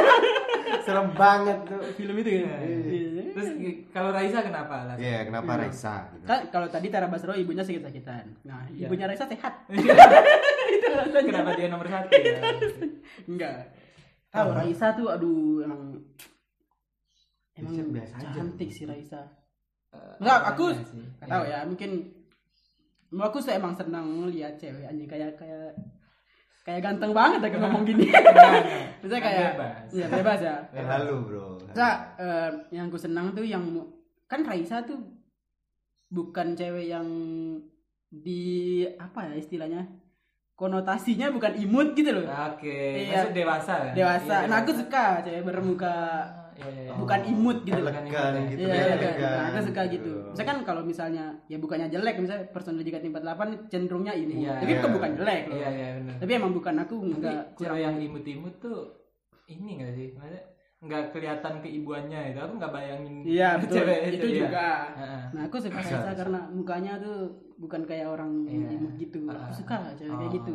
serem 0.86 1.08
banget 1.12 1.58
tuh 1.66 1.82
Film 1.94 2.16
itu 2.16 2.30
kan. 2.40 2.60
Iya. 2.62 3.22
Terus 3.30 3.48
kalau 3.90 4.10
Raisa 4.10 4.40
kenapa? 4.40 4.86
Las? 4.86 4.96
Iya, 4.96 5.20
kenapa 5.22 5.50
Raisa? 5.54 6.08
gitu? 6.10 6.24
Kan 6.24 6.40
kalau 6.48 6.66
tadi 6.66 6.88
Tara 6.88 7.06
Basro 7.06 7.34
ibunya 7.34 7.60
sakit-sakitan. 7.60 8.24
Nah, 8.42 8.64
Iya. 8.68 8.88
ibunya 8.88 9.04
Raisa 9.04 9.26
sehat. 9.26 9.68
Kenapa 11.20 11.52
dia 11.52 11.68
nomor 11.68 11.86
satu 11.86 12.08
ya? 12.10 12.40
Enggak. 13.26 13.76
Tahu 14.30 14.48
Raisa 14.54 14.94
tuh 14.94 15.10
aduh 15.10 15.60
emang 15.60 16.00
emang 17.52 17.72
Biasa- 17.90 17.92
biasa 17.92 18.14
aja. 18.16 18.30
cantik 18.32 18.70
sih 18.70 18.84
Raisa. 18.84 19.20
Eh, 19.90 20.14
Enggak, 20.18 20.40
aku 20.48 20.64
apanya 20.70 20.86
sih? 20.86 21.04
Gak 21.18 21.28
tahu 21.28 21.44
ya, 21.44 21.58
mungkin 21.64 21.90
aku 23.12 23.38
sih 23.38 23.52
emang 23.52 23.72
senang 23.72 24.06
lihat 24.26 24.54
cewek 24.54 24.86
anjing 24.86 25.04
kayak 25.04 25.34
kayak 25.34 25.74
kayak 26.60 26.80
ganteng 26.80 27.10
banget 27.10 27.40
aku 27.42 27.56
ngomong 27.58 27.82
gini. 27.82 28.06
Maksudnya 29.00 29.18
Kan 29.18 29.26
kayak 29.26 29.50
bebas. 29.56 29.88
Iya, 29.90 30.06
bebas 30.06 30.40
ya. 30.40 30.56
Halu 30.76 31.16
bro 31.24 31.46
Maksudnya 31.58 31.90
eh, 32.16 32.48
yang 32.70 32.86
aku 32.86 32.98
senang 33.00 33.32
tuh 33.32 33.42
yang 33.42 33.64
kan 34.24 34.44
Raisa 34.44 34.84
tuh 34.84 35.00
bukan 36.06 36.54
cewek 36.54 36.86
yang 36.86 37.06
di 38.06 38.42
apa 38.94 39.30
ya 39.30 39.34
istilahnya 39.36 39.86
konotasinya 40.54 41.30
bukan 41.30 41.54
imut 41.56 41.94
gitu 41.94 42.10
loh 42.12 42.26
Oke, 42.26 43.06
Iya. 43.06 43.24
maksud 43.24 43.32
dewasa 43.32 43.74
kan? 43.80 43.94
dewasa 43.94 44.34
Iya, 44.36 44.46
nah 44.46 44.56
aku 44.60 44.72
suka 44.74 45.04
cewek 45.22 45.42
bermuka 45.42 45.94
Iya, 46.60 46.68
iya, 46.70 46.82
iya. 46.84 46.92
bukan 46.94 47.20
imut 47.26 47.58
gitu 47.62 47.80
Elegan 47.80 48.04
ya. 48.04 48.42
gitu 48.46 48.60
Iya, 48.60 48.68
ya, 48.68 48.74
iya, 48.76 48.84
elegan. 48.86 49.14
Nah, 49.18 49.44
aku 49.46 49.58
suka 49.64 49.82
gitu. 49.88 50.12
Misalkan 50.30 50.58
kalau 50.62 50.82
misalnya 50.82 51.24
ya 51.46 51.56
bukannya 51.56 51.88
jelek, 51.88 52.16
misalnya 52.16 52.44
personal 52.48 52.80
JKT 52.80 53.04
48 53.08 53.66
cenderungnya 53.66 54.12
imut. 54.12 54.36
Iya, 54.36 54.52
Tapi 54.56 54.70
iya. 54.70 54.78
itu 54.78 54.88
bukan 54.88 55.10
jelek 55.14 55.42
loh. 55.46 55.56
Iya, 55.56 55.68
iya 55.70 55.88
benar. 55.96 56.14
Tapi 56.18 56.30
emang 56.32 56.52
bukan 56.52 56.74
aku 56.78 56.94
enggak 57.02 57.40
cewek 57.54 57.80
yang 57.80 57.96
imut-imut 57.96 58.54
tuh 58.58 58.78
ini 59.46 59.70
gak 59.78 59.92
sih? 59.92 60.06
Maksudnya 60.12 60.44
nggak 60.80 61.04
kelihatan 61.10 61.54
keibuannya 61.60 62.20
itu. 62.30 62.38
Aku 62.38 62.52
nggak 62.56 62.72
bayangin 62.72 63.14
Iya, 63.22 63.48
betul. 63.60 63.74
cewek 63.80 63.98
itu 64.14 64.26
juga. 64.40 64.68
Nah, 65.30 65.42
aku 65.44 65.56
suka 65.56 65.76
Raisa 65.76 66.12
karena 66.14 66.40
mukanya 66.48 66.96
tuh 66.96 67.18
bukan 67.56 67.84
kayak 67.84 68.08
orang 68.08 68.32
Iya. 68.44 68.68
imut 68.76 68.92
gitu. 68.96 69.24
Aku 69.24 69.52
suka 69.54 69.76
cewek 69.92 70.08
kayak 70.10 70.28
Oh, 70.28 70.32
gitu. 70.32 70.54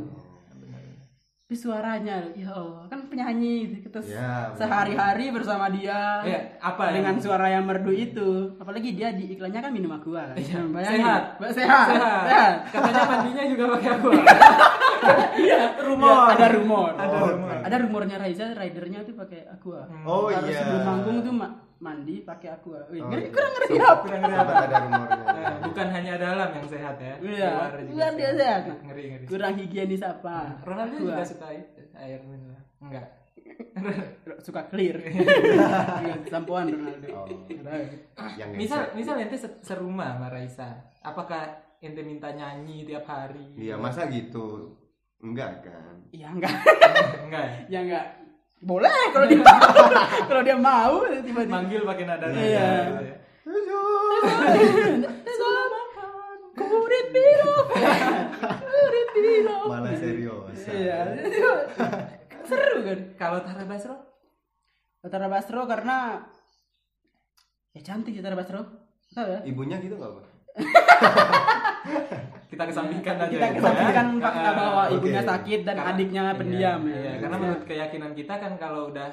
Suaranya, 1.53 2.25
ya 2.33 2.49
Allah, 2.49 2.89
kan 2.89 3.05
penyanyi 3.05 3.77
gitu. 3.77 3.93
Terus 3.93 4.09
Ya, 4.09 4.49
sehari-hari 4.57 5.29
bersama 5.29 5.69
dia 5.69 6.25
Iya, 6.25 6.57
apa 6.57 6.89
dengan 6.89 7.13
yang- 7.13 7.21
suara 7.21 7.45
yang 7.45 7.69
merdu 7.69 7.93
itu. 7.93 8.57
Apalagi 8.57 8.97
dia 8.97 9.13
di 9.13 9.29
iklannya 9.29 9.61
kan 9.61 9.69
minum 9.69 9.93
aqua 9.93 10.25
kan. 10.25 10.41
Bayangin. 10.73 10.73
sehat. 11.05 11.23
Sehat. 11.53 11.85
Sehat. 11.85 12.23
Sehat. 12.25 12.53
Katanya 12.73 13.01
mandinya 13.05 13.43
juga 13.45 13.63
pakai 13.77 13.89
aku. 13.93 14.09
Iya, 15.35 15.59
rumor. 15.79 16.31
ada 16.31 16.47
rumor. 16.49 16.91
Ada 16.93 17.15
Oh, 17.15 17.27
rumor. 17.29 17.55
Ada 17.59 17.75
rumornya 17.77 18.17
Raisa 18.17 18.45
ridernya 18.51 18.99
tuh 19.01 19.15
pakai 19.15 19.45
aqua. 19.45 19.83
Oh 20.03 20.27
Harus 20.27 20.47
iya. 20.47 20.59
sebelum 20.59 20.81
manggung 20.83 21.17
tuh 21.21 21.33
ma- 21.33 21.55
mandi 21.77 22.21
pakai 22.21 22.49
aqua. 22.51 22.79
Wih, 22.87 22.99
Oh, 22.99 23.07
ngeri, 23.07 23.21
iya. 23.21 23.31
kurang 23.31 23.51
ngeri 23.51 23.67
Sempat- 23.67 23.85
apa? 23.85 24.01
Kurang 24.01 24.21
ngeri 24.21 24.33
sempat 24.33 24.47
apa? 24.47 24.63
ada 24.63 24.77
rumornya. 24.79 25.13
Nah, 25.35 25.61
bukan 25.63 25.87
hanya 25.89 26.13
dalam 26.17 26.49
yang 26.51 26.67
sehat 26.67 26.95
ya. 26.97 27.13
Iya, 27.19 27.49
Luar 27.51 27.73
juga 27.75 27.91
luar 27.91 28.11
dia 28.13 28.31
sehat. 28.33 28.61
Ngeri 28.81 29.03
ngeri. 29.07 29.25
Kurang 29.25 29.53
higienis 29.55 30.03
apa? 30.03 30.35
Ronaldo 30.61 30.95
Aqua. 30.95 31.05
juga 31.05 31.23
suka 31.23 31.45
air 31.95 32.19
mineral. 32.21 32.61
Enggak. 32.79 33.05
suka 34.41 34.61
clear. 34.65 34.97
Iya, 36.01 36.15
Sampoan 36.27 36.67
Ronaldo. 36.67 37.07
Oh. 37.09 37.25
Ada. 37.25 37.71
Yang 38.35 38.49
misal 38.55 38.81
misal 38.93 39.15
ente 39.17 39.35
se- 39.35 39.59
serumah 39.61 40.15
sama 40.15 40.27
Raisa, 40.27 40.69
apakah 40.99 41.43
ente 41.77 42.01
minta 42.01 42.29
nyanyi 42.29 42.83
tiap 42.83 43.05
hari? 43.05 43.53
Iya, 43.55 43.75
masa 43.75 44.07
gitu? 44.07 44.75
Enggak 45.25 45.65
kan? 45.65 45.95
Ya 46.13 46.29
enggak, 46.29 46.53
Enggak. 47.25 47.43
ya? 47.43 47.57
ya 47.67 47.79
enggak. 47.81 48.05
Boleh 48.61 48.93
kalau 49.11 49.25
dia 49.25 49.41
kalau 50.29 50.41
dia 50.45 50.55
mau 50.57 51.01
tiba-tiba. 51.09 51.49
Manggil 51.49 51.81
pakai 51.81 52.05
nada 52.05 52.25
nada. 52.29 52.37
Iya. 52.37 52.69
gitu 52.85 53.03
ya. 53.03 53.15
Kurit 56.55 57.07
biru. 57.11 57.55
Kurit 58.63 59.09
biru. 59.17 59.59
Malah 59.67 59.93
serius. 59.97 60.59
Iya. 60.69 60.99
Seru 62.49 62.85
kan? 62.85 62.99
Kalau 63.17 63.39
Tara 63.41 63.65
Basro? 63.65 63.95
Tara 65.05 65.27
Basro 65.29 65.61
karena 65.65 66.21
ya 67.73 67.81
cantik 67.81 68.13
ya 68.13 68.21
Tara 68.21 68.37
Basro. 68.37 68.61
Tahu 69.13 69.27
ya? 69.29 69.39
Ibunya 69.45 69.77
gitu 69.81 69.97
nggak, 69.97 70.11
Pak? 70.13 70.25
Kita 72.51 72.63
kesampingkan 72.63 73.15
aja. 73.17 73.27
Kita 73.27 73.41
ya. 73.43 73.53
kesampingkan 73.53 74.05
fakta 74.17 74.41
Ah, 74.41 74.53
bahwa 74.53 74.81
oke. 74.85 74.93
ibunya 74.95 75.21
sakit 75.21 75.59
dan 75.61 75.75
Karena- 75.75 75.91
adiknya 75.91 76.23
iya, 76.23 76.33
pendiam 76.33 76.79
ya. 76.83 76.95
Iya, 76.95 77.13
karena 77.19 77.35
menurut 77.37 77.63
keyakinan 77.63 78.11
kita 78.13 78.33
kan 78.35 78.51
kalau 78.55 78.81
udah 78.89 79.09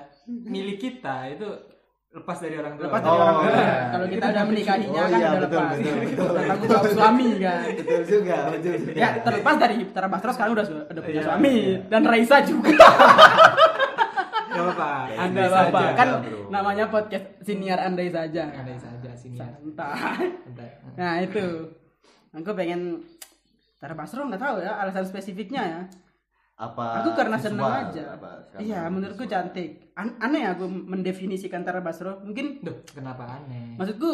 milik 0.47 0.79
kita 0.79 1.17
itu 1.29 1.49
lepas 2.13 2.39
dari 2.39 2.55
orang 2.55 2.77
tua. 2.77 2.85
lepas 2.87 3.01
dari 3.01 3.11
Oh, 3.11 3.19
orang 3.19 3.35
tua. 3.35 3.51
iya. 3.51 3.75
Kalau 3.89 4.07
kita 4.07 4.25
udah 4.29 4.45
menikahinya 4.45 4.93
Oh, 4.95 5.09
kan 5.09 5.19
iya, 5.19 5.29
udah 5.29 5.41
betul, 5.41 5.59
lepas. 5.59 5.75
betul, 5.75 5.97
betul. 6.07 6.69
Jawab 6.69 6.87
suami 6.93 7.29
kan. 7.41 7.63
Betul 7.73 8.01
juga, 8.05 8.37
betul 8.49 8.75
juga. 8.79 8.93
Ya 8.95 9.09
terlepas 9.19 9.55
dari 9.59 9.75
Tara 9.89 10.09
Basro 10.09 10.31
sekarang 10.31 10.53
udah 10.53 10.65
udah 10.87 11.03
punya 11.03 11.17
Iya, 11.17 11.27
suami 11.27 11.55
iya. 11.57 11.79
dan 11.89 12.03
Raisa 12.05 12.37
juga. 12.43 12.71
Gak 14.53 14.61
apa-apa. 14.61 14.91
Ya, 15.09 15.17
Anda 15.19 15.41
Nggak 15.41 15.51
saja. 15.51 15.87
kan 15.95 16.09
bro. 16.21 16.39
namanya 16.47 16.85
podcast 16.87 17.27
siniar 17.41 17.81
andai 17.81 18.07
saja. 18.07 18.45
Andai 18.47 18.77
saja 18.77 19.11
sini. 19.15 19.35
ya. 19.35 19.49
Santai. 19.49 20.29
Santai. 20.45 20.69
Nah 20.93 21.15
itu, 21.19 21.45
aku 22.33 22.51
pengen 22.53 23.05
Tara 23.77 23.93
Basro 23.93 24.23
nggak 24.23 24.39
tahu 24.39 24.57
ya 24.59 24.73
alasan 24.77 25.05
spesifiknya 25.05 25.63
ya. 25.63 25.81
Apa? 26.55 27.03
Aku 27.03 27.11
karena 27.13 27.35
visual, 27.35 27.51
seneng 27.51 27.67
aja. 27.91 28.05
apa? 28.15 28.31
Karena 28.47 28.63
Iya, 28.63 28.81
menurutku 28.87 29.25
visual. 29.25 29.35
cantik. 29.35 29.71
An- 29.93 30.19
aneh 30.19 30.45
aku 30.47 30.65
mendefinisikan 30.67 31.61
Tara 31.61 31.81
Basro. 31.81 32.23
Mungkin 32.23 32.63
Duh, 32.63 32.77
kenapa 32.87 33.27
aneh? 33.27 33.75
maksudku 33.75 34.11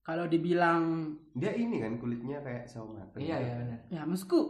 kalau 0.00 0.24
dibilang 0.24 1.10
Dia 1.32 1.50
ini 1.50 1.80
kan 1.80 1.96
kulitnya 1.96 2.38
kayak 2.38 2.64
sawo 2.64 2.92
mateng. 2.92 3.18
Iya, 3.18 3.36
iya 3.36 3.52
benar. 3.56 3.78
ya 3.88 4.02
maksudku 4.02 4.40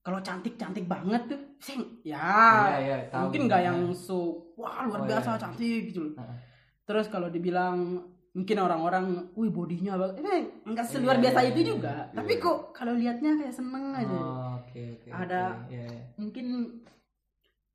kalau 0.00 0.20
cantik 0.20 0.54
cantik 0.54 0.84
banget 0.84 1.22
tuh, 1.26 1.40
sing 1.58 1.80
ya 2.02 2.20
Iya, 2.66 2.76
iya, 2.78 2.96
tahu. 3.08 3.28
mungkin 3.28 3.40
nggak 3.44 3.62
yang 3.62 3.78
so 3.90 4.16
wah 4.54 4.84
luar 4.84 5.00
Oh, 5.00 5.06
biasa 5.06 5.30
iya. 5.30 5.40
cantik 5.40 5.80
gitu 5.88 6.00
loh. 6.02 6.14
Heeh. 6.14 6.36
Terus 6.84 7.06
kalau 7.08 7.28
dibilang 7.28 8.00
mungkin 8.34 8.56
orang-orang, 8.58 9.04
wih 9.32 9.46
bodinya 9.48 9.94
bagus, 9.94 10.18
eh 10.18 10.42
nggak 10.66 10.86
seluar 10.90 11.16
Iya, 11.16 11.22
biasa 11.22 11.38
iya, 11.40 11.48
itu 11.54 11.60
iya. 11.62 11.68
juga. 11.70 11.94
Iya. 11.94 12.14
Tapi 12.18 12.32
kok 12.36 12.56
kalau 12.74 12.92
liatnya 12.92 13.30
kayak 13.38 13.54
seneng 13.54 13.94
aja. 13.94 14.10
Oh, 14.10 14.58
oke 14.58 14.80
oke. 14.98 15.08
Ada-. 15.08 15.54
Iya, 15.70 15.86
iya. 15.86 16.02
Mungkin 16.18 16.46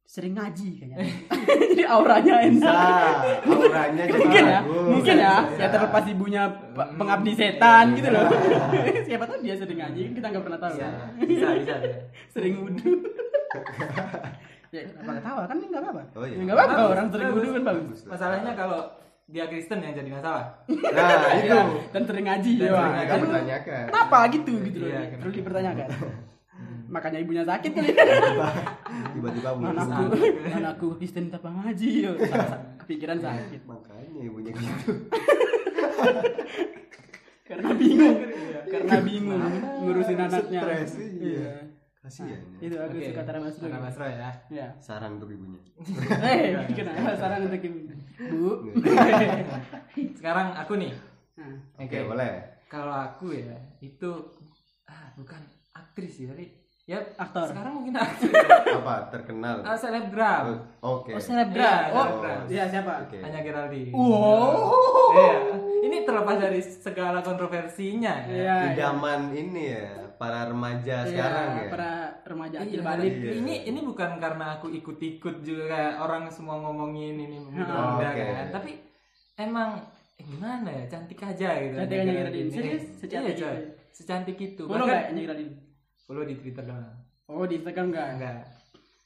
sering 0.03 0.33
ngaji 0.35 0.69
kayaknya. 0.75 0.97
Jadi 1.69 1.83
auranya 1.85 2.33
Bisa. 2.43 2.65
enak. 2.65 3.13
Auranya 3.45 4.03
jadi 4.03 4.19
mungkin 4.19 4.43
ya, 4.43 4.59
bagus. 4.59 4.87
mungkin 4.89 5.15
ya, 5.15 5.35
Bisa. 5.45 5.61
ya 5.61 5.67
terlepas 5.69 6.03
ibunya 6.09 6.43
pe- 6.49 6.91
pengabdi 6.97 7.31
setan 7.37 7.85
gitu 7.93 8.09
loh. 8.09 8.25
Siapa 9.07 9.23
tahu 9.23 9.37
dia 9.39 9.53
sering 9.53 9.77
ngaji, 9.79 9.99
kan 10.01 10.13
kita 10.17 10.27
nggak 10.33 10.43
pernah 10.43 10.59
tahu. 10.59 10.73
Bisa, 10.75 10.87
kan. 10.89 11.09
bisa, 11.23 11.47
bisa. 11.55 11.73
bisa. 11.77 11.97
Sering 12.33 12.53
wudhu. 12.57 12.91
ya 14.69 14.81
kenapa 14.85 15.11
ketawa 15.17 15.41
kan 15.45 15.57
nggak 15.57 15.81
apa-apa. 15.81 16.03
Oh, 16.13 16.25
iya. 16.25 16.35
Ya, 16.35 16.43
nggak 16.45 16.57
apa-apa 16.57 16.81
orang 16.89 17.07
sering 17.09 17.29
wudhu 17.31 17.49
kan 17.53 17.63
bagus. 17.63 17.79
Bagus 17.85 17.99
lah. 18.01 18.09
Masalahnya 18.11 18.51
kalau 18.57 18.81
dia 19.29 19.45
Kristen 19.45 19.77
yang 19.85 19.93
jadi 19.93 20.09
masalah. 20.09 20.65
Nah, 20.65 21.33
itu. 21.37 21.53
Iya, 21.53 21.61
dan 21.93 22.01
sering 22.09 22.25
ngaji 22.25 22.51
Dan 22.57 22.73
ya. 22.73 23.05
kan 23.05 23.17
ditanyakan. 23.21 23.83
kenapa 23.93 24.17
gitu 24.33 24.53
gitu 24.65 24.77
loh. 24.81 24.89
Iya? 24.89 24.99
Perlu 25.21 25.31
dipertanyakan. 25.37 25.87
Makanya 26.89 27.19
ibunya 27.21 27.43
sakit 27.45 27.71
kali. 27.77 27.93
Tiba-tiba 29.13 29.49
anakku, 29.53 30.03
anakku 30.49 30.87
Kristen 30.97 31.29
tak 31.29 31.45
ngaji. 31.45 32.09
yo. 32.09 32.17
Kepikiran 32.81 33.21
sakit. 33.21 33.61
Makanya 33.69 34.21
ibunya 34.25 34.51
gitu. 34.57 34.97
Karena 37.49 37.69
bingung. 37.77 38.17
Karena 38.65 38.97
bingung 39.05 39.41
ngurusin 39.85 40.17
anaknya. 40.17 40.61
Stres, 40.65 40.93
iya. 41.21 41.69
Iya. 42.09 42.35
Kasihan. 42.35 42.41
ya. 42.57 42.59
Itu 42.59 42.75
aku 42.75 42.95
Oke, 42.95 43.05
suka 43.07 43.21
Tara 43.23 43.39
Basro. 43.39 43.61
Tara 43.63 43.79
Basro 43.79 44.05
ya. 44.05 44.29
Ya. 44.49 44.67
Saran 44.79 45.11
untuk 45.15 45.29
ibunya. 45.29 45.61
Eh, 46.25 46.65
kenapa 46.73 47.13
saran 47.15 47.45
untuk 47.45 47.61
ibu? 47.61 47.79
Bu. 48.19 48.49
Sekarang 50.17 50.47
aku 50.53 50.73
nih. 50.75 50.91
Nah, 51.37 51.55
Oke, 51.77 51.97
boleh. 52.03 52.31
Kalau 52.67 52.91
aku 52.93 53.31
ya 53.31 53.53
itu 53.79 54.09
ah 54.85 55.13
bukan 55.15 55.39
aktris 55.71 56.11
sih 56.15 56.25
tapi 56.25 56.49
ya 56.83 56.97
Aktor. 57.15 57.47
Sekarang 57.47 57.73
mungkin 57.75 57.95
aktris. 57.95 58.33
Apa? 58.75 59.09
Terkenal. 59.09 59.61
Ah, 59.61 59.73
selebgram. 59.73 60.45
Oke. 60.79 61.13
Oh, 61.13 61.21
selebgram. 61.21 61.79
Iya, 61.87 61.93
Oh, 61.93 62.05
selebgram. 62.11 62.39
iya 62.47 62.63
siapa? 62.67 62.93
Oke. 63.05 63.17
Hanya 63.19 63.39
Geraldine. 63.39 63.93
Wow. 63.93 64.73
Iya. 65.09 65.37
Ini 65.79 65.97
terlepas 66.03 66.37
dari 66.37 66.59
segala 66.61 67.21
kontroversinya 67.21 68.13
ya. 68.25 68.35
Iya. 68.35 68.55
Idaman 68.75 69.31
ini 69.31 69.63
ya, 69.71 69.85
para 70.15 70.45
remaja 70.45 71.01
Iya, 71.01 71.09
sekarang 71.09 71.47
ya. 71.55 71.69
Para 71.71 71.91
remaja 72.29 72.61
Iya, 72.61 72.79
balik. 72.79 73.11
Iya. 73.11 73.31
Ini 73.35 73.53
ini 73.65 73.79
bukan 73.81 74.15
karena 74.15 74.55
aku 74.55 74.69
ikut-ikut 74.69 75.35
juga 75.41 75.63
kayak 75.67 75.93
orang 75.99 76.23
semua 76.27 76.55
ngomongin 76.59 77.17
ini 77.17 77.37
muda 77.39 77.65
Oh, 77.65 77.97
oke. 77.97 78.05
kan. 78.05 78.47
Tapi 78.51 78.71
emang 79.35 79.81
eh, 80.13 80.23
gimana 80.23 80.69
ya 80.69 80.83
cantik 80.87 81.19
aja 81.19 81.49
gitu. 81.57 81.75
Cantik 81.75 81.97
aja. 81.97 82.11
Geraldine. 82.13 82.49
Serius? 82.49 82.83
Iya, 82.83 82.95
Secantik 82.95 83.33
coy. 83.33 83.49
itu? 83.49 83.63
Secantik 83.91 84.37
itu. 84.39 84.63
Follow 84.63 84.85
enggak 84.85 85.03
Nyegradin? 85.11 85.49
follow 85.99 86.23
di 86.23 86.35
Twitter 86.35 86.63
doang. 86.63 86.89
Oh, 87.25 87.43
di 87.43 87.57
Instagram 87.57 87.85
enggak? 87.89 88.07
Enggak. 88.15 88.37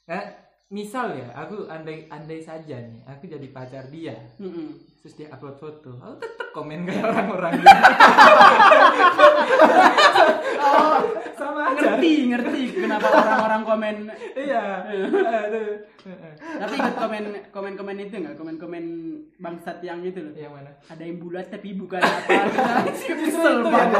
Eh, 0.05 0.25
misal 0.69 1.13
ya, 1.13 1.27
aku 1.33 1.65
andai 1.65 2.07
andai 2.07 2.39
saja 2.39 2.75
nih, 2.75 3.03
aku 3.05 3.23
jadi 3.25 3.47
pacar 3.49 3.87
dia, 3.87 4.15
Heeh. 4.35 4.69
Terus 5.03 5.19
dia 5.19 5.27
upload 5.35 5.59
foto, 5.59 5.99
aku 5.99 6.15
tetep 6.15 6.47
komen 6.55 6.87
kayak 6.87 7.03
orang-orang 7.03 7.59
gitu. 7.59 7.75
Oh, 10.63 10.95
Sama 11.35 11.75
aja. 11.75 11.99
ngerti, 11.99 12.31
ngerti 12.31 12.61
kenapa 12.71 13.11
orang-orang 13.11 13.61
komen. 13.67 13.95
Iya. 14.31 14.63
Tapi 16.55 16.73
ikut 16.79 16.95
komen 16.95 17.23
komen-komen 17.51 17.95
itu 17.99 18.15
enggak? 18.15 18.39
Komen-komen 18.39 18.83
bangsat 19.43 19.83
yang 19.83 19.99
itu 20.07 20.23
loh. 20.23 20.31
Yang 20.39 20.55
mana? 20.55 20.71
Ada 20.87 21.03
yang 21.03 21.17
bulat 21.19 21.51
tapi 21.51 21.75
bukan 21.75 21.99
apa. 21.99 22.31
Kesel 22.95 23.55
banget. 23.59 23.91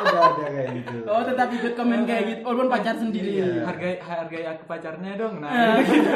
Udah 0.00 0.22
ada 0.22 0.44
kayak 0.54 0.68
gitu. 0.70 0.96
Oh, 1.10 1.22
tetap 1.26 1.48
ikut 1.50 1.72
komen 1.74 2.00
kayak 2.06 2.24
gitu. 2.30 2.40
Walaupun 2.46 2.68
pacar 2.70 2.94
sendiri. 2.94 3.42
Iya. 3.42 3.66
Hargai 3.66 3.98
hargai 3.98 4.44
aku 4.54 4.62
pacarnya 4.70 5.18
dong. 5.18 5.42
Nah, 5.42 5.82
gitu. 5.82 6.10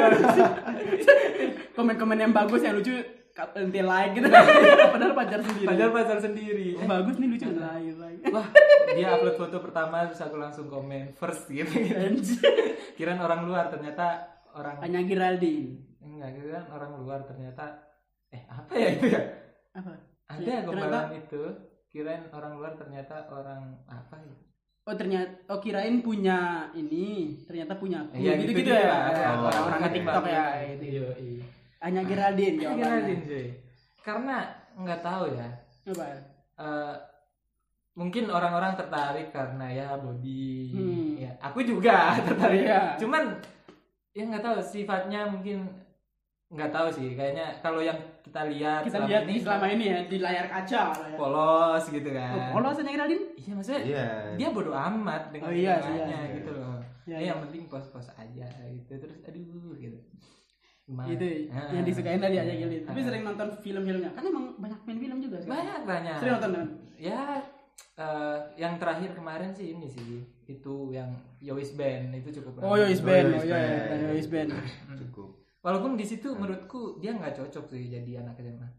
Komen-komen 1.75 2.23
yang 2.23 2.31
bagus 2.31 2.63
yang 2.63 2.79
lucu 2.79 3.03
ente 3.35 3.81
like 3.81 4.13
gitu. 4.13 4.27
Padahal 4.93 5.13
pacar 5.13 5.39
sendiri. 5.41 5.67
Padahal 5.67 5.91
pacar 5.91 6.17
sendiri. 6.19 6.67
Oh, 6.73 6.87
bagus 6.87 7.15
nih 7.15 7.27
lucu 7.27 7.47
like 7.49 7.93
like. 7.93 8.21
Wah, 8.29 8.47
dia 8.89 9.07
upload 9.11 9.35
foto 9.37 9.57
pertama 9.59 10.07
terus 10.07 10.21
aku 10.21 10.35
langsung 10.35 10.65
komen 10.65 11.11
first 11.13 11.45
gitu. 11.45 11.67
Kirain 12.95 13.19
orang 13.19 13.43
luar 13.43 13.67
ternyata 13.67 14.23
orang 14.49 14.79
Hanya 14.79 15.03
Geraldine. 15.03 15.83
enggak 15.99 16.31
gitu 16.33 16.47
kan 16.49 16.63
orang 16.69 16.91
luar 16.95 17.19
ternyata 17.21 17.65
eh 18.29 18.45
apa 18.45 18.71
ya 18.71 18.87
itu 18.89 19.05
ya 19.09 19.21
Apa? 19.73 19.91
ada 20.27 20.39
Ya, 20.39 20.61
gombalan 20.61 21.07
itu 21.13 21.43
kirain 21.87 22.29
orang 22.29 22.55
luar 22.55 22.71
ternyata 22.73 23.25
orang 23.27 23.61
apa 23.85 24.15
ya 24.17 24.35
Oh 24.85 24.93
ternyata 24.93 25.33
oh 25.49 25.57
kirain 25.57 25.99
punya 25.99 26.69
ini, 26.71 27.33
ternyata 27.41 27.73
punya 27.73 28.05
aku. 28.05 28.15
Iya, 28.15 28.37
ya. 28.37 28.85
lah. 28.85 29.01
Ada 29.09 29.21
Oh, 29.25 29.41
orang-orang 29.43 29.81
oke. 29.81 29.95
TikTok 29.97 30.23
ya 30.23 30.45
gitu. 30.69 30.83
iya 30.85 31.07
iya 31.17 31.45
Hanya 31.85 32.01
Geraldine 32.03 32.55
Iya, 32.55 32.61
jawabannya. 32.65 32.81
Geraldine, 32.81 33.23
cuy. 33.23 33.47
karena 34.01 34.37
nggak 34.75 35.01
tahu 35.01 35.23
ya 35.31 35.47
Apa? 35.85 36.05
eh, 36.57 36.95
mungkin 37.95 38.23
orang-orang 38.27 38.73
tertarik 38.75 39.29
karena 39.29 39.65
ya 39.67 39.87
body 39.95 40.51
Hmm. 40.67 41.13
ya 41.15 41.31
aku 41.39 41.61
juga 41.61 42.11
tertarik 42.27 42.65
Iya. 42.65 42.97
cuman 42.97 43.23
ya 44.11 44.23
nggak 44.25 44.41
tahu 44.41 44.57
sifatnya 44.59 45.25
mungkin 45.25 45.69
nggak 46.47 46.69
tahu 46.69 46.87
sih 46.89 47.13
kayaknya 47.13 47.53
kalau 47.59 47.79
yang 47.79 47.95
kita 48.21 48.45
lihat 48.45 48.81
Kita 48.81 48.97
selama 48.97 49.09
lihat 49.09 49.23
ini 49.23 49.35
selama 49.39 49.65
ini 49.67 49.85
ya 49.85 49.99
di 50.03 50.17
layar 50.19 50.45
kaca 50.47 50.83
ya. 50.91 51.15
polos 51.15 51.83
gitu 51.87 52.09
kan 52.09 52.31
Oh, 52.31 52.47
polos 52.55 52.75
hanya 52.75 52.91
Geraldine? 52.91 53.25
iya 53.35 53.51
maksudnya 53.53 53.81
Iya. 53.81 54.05
dia 54.35 54.47
bodo 54.49 54.71
amat 54.71 55.21
dengan 55.29 55.47
Oh, 55.47 55.53
iya 55.53 55.73
segalanya 55.77 56.19
iya. 56.23 56.35
gitu 56.35 56.51
loh 56.51 56.77
Iya, 57.05 57.11
ya, 57.11 57.17
iya. 57.17 57.27
yang 57.27 57.39
penting 57.43 57.63
pos-pos 57.65 58.07
aja 58.11 58.45
gitu 58.67 58.93
terus 58.97 59.17
aduh 59.23 59.73
gitu 59.75 59.94
Gimana? 60.85 61.09
Itu 61.09 61.25
Ah. 61.49 61.69
yang 61.71 61.81
disukain 61.81 62.17
dari 62.17 62.37
aja 62.37 62.45
Geraldine. 62.47 62.85
Tapi 62.85 62.99
Ah. 62.99 63.05
sering 63.05 63.23
nonton 63.23 63.47
film-filmnya. 63.57 64.09
Kan 64.11 64.23
emang 64.23 64.45
banyak 64.55 64.79
main 64.81 64.99
film 64.99 65.17
juga 65.19 65.37
sih. 65.37 65.49
banyak 65.49 65.81
banyak 65.83 66.15
Sering 66.15 66.33
nonton 66.35 66.51
kan? 66.53 66.67
ya 66.95 67.21
eh, 67.97 68.37
yang 68.55 68.75
terakhir 68.75 69.11
kemarin 69.11 69.49
sih 69.49 69.71
ini 69.71 69.83
sih 69.85 70.19
itu 70.45 70.75
yang 70.91 71.09
Yowis 71.39 71.73
Band 71.73 72.13
itu 72.13 72.29
cukup 72.33 72.61
Oh. 72.61 72.75
Yois 72.75 72.99
Band. 72.99 73.33
Yois 73.33 73.41
Oh 73.41 73.45
iya, 73.45 73.57
iya, 73.57 73.79
Band. 73.89 74.01
Yois 74.09 74.27
Band. 74.27 74.49
Cukup. 74.95 75.29
walaupun 75.59 75.91
di 75.93 76.05
situ 76.05 76.29
menurutku 76.31 76.99
dia 76.99 77.11
nggak 77.11 77.33
cocok 77.35 77.65
sih 77.65 77.89
jadi 77.89 78.21
anak 78.21 78.37
SMA 78.37 78.69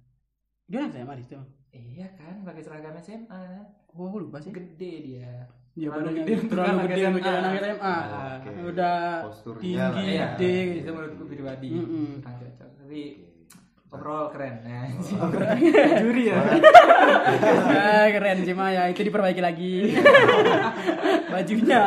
Gimana 0.64 0.86
saya 0.88 1.02
Maris 1.02 1.26
itu? 1.26 1.34
iya 1.68 2.06
kan 2.12 2.40
pakai 2.40 2.62
seragam 2.62 2.94
SMA 2.96 3.42
Oh, 3.90 4.12
lupa 4.12 4.38
sih. 4.38 4.48
gede 4.50 4.92
dia 5.04 5.50
Dia 5.76 5.86
Terlalu 5.86 6.00
badannya 6.00 6.22
gede 6.24 6.34
terlalu 6.48 6.78
gede 6.88 7.02
untuk 7.04 7.20
SMA. 7.20 7.36
anak 7.36 7.52
SMA. 7.52 7.96
Oh, 8.00 8.24
oke. 8.32 8.48
Udah 8.66 8.96
Posturnya 9.22 9.60
tinggi, 9.60 9.76
ya. 9.76 9.86
Iya, 10.08 10.26
gede. 10.32 10.54
itu 10.74 10.90
menurutku 10.90 11.24
pribadi 11.26 11.68
cocok 12.16 12.68
tapi 12.76 13.00
overall 13.86 14.26
keren 14.28 14.54
ya 14.62 14.80
Oh, 15.14 15.28
juri 16.02 16.24
ya 16.26 16.36
Ah, 17.68 18.06
keren 18.08 18.38
sih 18.40 18.52
Maya, 18.52 18.82
itu 18.88 19.00
diperbaiki 19.02 19.38
lagi. 19.38 19.74
Bajunya. 21.32 21.84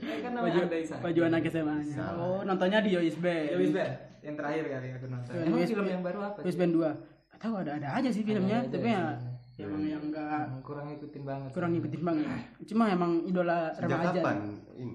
kan 0.00 0.32
Baju, 0.32 0.60
baju 0.98 1.20
anak 1.24 1.42
SMA-nya. 1.46 1.94
Salah. 1.94 2.18
Oh, 2.18 2.40
nontonnya 2.42 2.80
di 2.80 2.90
Yois 2.90 3.14
Band. 3.14 3.52
Yowis 3.52 3.70
Band 3.70 3.92
yang 4.20 4.34
terakhir 4.34 4.64
kali 4.66 4.88
aku 4.92 5.06
nonton 5.06 5.32
Yois 5.32 5.46
emang 5.46 5.68
film 5.70 5.86
yang 5.88 6.02
baru 6.02 6.18
apa 6.24 6.38
Yois 6.40 6.52
sih? 6.52 6.58
Band 6.58 6.72
2. 6.74 7.30
Gak 7.30 7.40
tahu 7.40 7.54
ada-ada 7.56 7.88
aja 7.92 8.10
sih 8.10 8.22
filmnya, 8.22 8.58
tapi 8.66 8.88
ya. 8.88 9.14
Emang 9.62 9.82
yang 9.84 10.02
enggak 10.02 10.42
Hmm, 10.42 10.60
kurang 10.60 10.86
ngikutin 10.88 11.22
banget 11.22 11.50
kurang 11.50 11.68
sih. 11.68 11.74
ngikutin 11.76 12.02
banget. 12.02 12.26
Cuma 12.64 12.84
emang 12.88 13.12
idola 13.22 13.58
Sejak 13.70 13.84
remaja. 13.86 14.10
kapan 14.14 14.36
ini? 14.74 14.94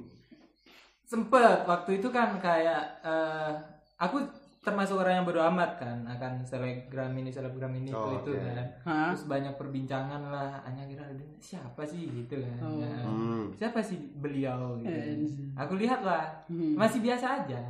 sempet 1.03 1.59
waktu 1.63 1.91
itu 1.95 2.07
kan 2.09 2.33
kayak 2.37 2.81
eh, 3.01 3.51
aku 3.95 4.17
termasuk 4.59 4.97
orang 4.97 5.13
yang 5.15 5.23
bodo 5.23 5.37
amat 5.45 5.77
kan 5.77 6.01
akan 6.03 6.41
selebgram 6.41 7.13
ini 7.13 7.29
selebgram 7.29 7.69
ini 7.71 7.93
Oh, 7.93 8.17
itu 8.17 8.33
itu 8.33 8.41
oke. 8.41 8.49
kan 8.49 8.67
Hah? 8.83 9.09
terus 9.13 9.25
banyak 9.25 9.53
perbincangan 9.53 10.21
lah 10.25 10.57
hanya 10.65 10.81
kira 10.83 11.05
siapa 11.37 11.85
sih 11.85 12.09
gitu 12.09 12.41
kan 12.41 12.57
Oh. 12.59 12.81
Nah, 12.81 13.05
Hmm. 13.05 13.43
siapa 13.53 13.77
sih 13.79 14.01
beliau 14.11 14.73
gitu 14.75 14.89
Eh, 14.89 15.21
aku 15.53 15.77
lihat 15.77 16.01
lah 16.01 16.25
Hmm. 16.47 16.73
masih 16.75 16.99
biasa 16.99 17.25
aja 17.39 17.61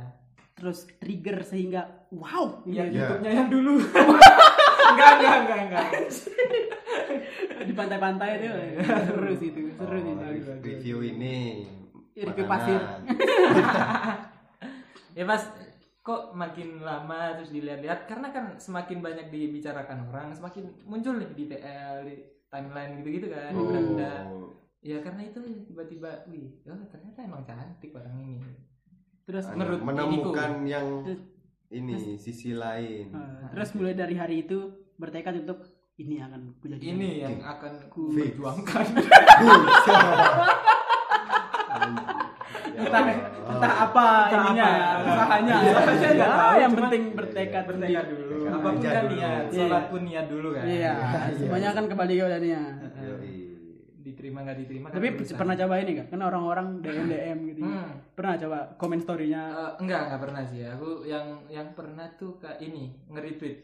Terus 0.56 0.88
trigger 0.96 1.44
sehingga 1.44 1.84
wow. 2.08 2.64
ya 2.64 2.88
gitu. 2.88 2.96
Iya. 2.96 3.04
YouTube-nya 3.04 3.32
yang 3.34 3.48
dulu 3.50 3.76
enggak 4.96 5.12
enggak 5.14 5.36
enggak 5.38 5.58
enggak 5.62 5.86
Di 7.66 7.72
pantai-pantai 7.72 8.28
itu 8.36 8.46
seru 9.04 9.30
sih 9.34 9.48
itu, 9.50 9.60
seru 9.70 9.96
sih. 9.98 10.12
Oh, 10.14 10.30
review 10.60 10.96
ini. 11.02 11.66
Review 12.14 12.46
pasir. 12.46 12.76
ya 15.16 15.24
pas 15.24 15.42
kok 15.98 16.22
makin 16.32 16.80
lama 16.80 17.34
terus 17.34 17.50
dilihat-lihat 17.50 18.06
karena 18.06 18.30
kan 18.30 18.44
semakin 18.56 19.00
banyak 19.00 19.26
dibicarakan 19.26 20.06
orang 20.06 20.30
semakin 20.30 20.70
muncul 20.84 21.16
nih 21.16 21.28
di 21.32 21.44
TL 21.48 21.94
di 22.04 22.14
timeline 22.46 22.92
gitu-gitu 23.00 23.26
kan 23.28 23.50
di 23.50 23.58
beranda 23.58 24.12
Oh. 24.28 24.54
ya 24.78 25.02
karena 25.02 25.24
itu 25.24 25.38
tiba-tiba 25.66 26.24
wih 26.26 26.62
oh, 26.64 26.78
ternyata 26.86 27.18
emang 27.20 27.42
cantik 27.42 27.90
orang 27.90 28.14
ini 28.14 28.38
Terus 29.26 29.42
menurut 29.50 29.82
menemukan 29.82 30.50
iniku. 30.54 30.70
yang 30.70 30.86
Terus- 31.02 31.34
ini 31.66 32.14
sisi 32.14 32.54
lain. 32.54 33.10
Uh, 33.10 33.50
terus 33.50 33.74
mulai 33.74 33.90
dari 33.90 34.14
hari 34.14 34.46
itu 34.46 34.70
bertekad 34.96 35.34
untuk 35.42 35.58
ini 35.96 36.18
akan 36.18 36.40
ku 36.56 36.68
jadi 36.68 36.84
ini 36.86 37.08
yang 37.20 37.40
akan 37.40 37.72
ku 37.88 38.12
perjuangkan. 38.12 38.84
Entah 42.76 43.02
entah 43.46 43.72
apa 43.88 44.06
Entah 44.28 44.40
ininya 44.44 44.66
apa. 44.66 44.76
ya, 44.76 44.88
usahanya. 45.02 45.54
Iya, 45.56 45.70
ya, 45.72 45.80
saya 45.96 46.12
nggak 46.12 46.28
tahu, 46.30 46.54
yang 46.54 46.72
penting 46.76 47.02
bertekad 47.16 47.62
bertekad 47.64 48.04
dulu. 48.06 48.36
Apa 48.46 48.58
pun 48.60 48.74
aja 48.76 48.90
kan 48.92 49.04
niat 49.08 49.44
Iya. 49.46 49.56
sholat 49.56 49.84
pun 49.88 50.00
niat 50.04 50.26
dulu 50.28 50.48
kan? 50.52 50.64
Iya 50.66 50.92
semuanya 51.32 51.68
kan 51.72 51.84
kembali 51.86 52.14
kepada 52.14 52.38
niat. 52.38 52.74
Diterima 53.98 54.38
nggak 54.40 54.58
diterima 54.60 54.86
kan 54.86 54.94
tapi 54.94 55.08
urusan. 55.10 55.34
pernah 55.34 55.54
coba 55.56 55.74
ini 55.82 55.92
kan 55.94 56.06
kan 56.06 56.20
orang-orang 56.22 56.66
DM 56.78 57.06
DM 57.08 57.38
gitu. 57.50 57.60
Hmm. 57.64 57.90
pernah 58.14 58.34
coba 58.38 58.58
komen 58.76 59.00
storynya? 59.00 59.42
Eh, 59.50 59.72
enggak 59.82 60.00
enggak 60.06 60.20
pernah 60.22 60.42
sih. 60.44 60.60
Aku 60.62 60.88
yang 61.02 61.26
yang 61.48 61.68
pernah 61.72 62.06
tuh 62.14 62.38
kayak 62.38 62.60
ini 62.60 62.94
nge-retweet 63.08 63.56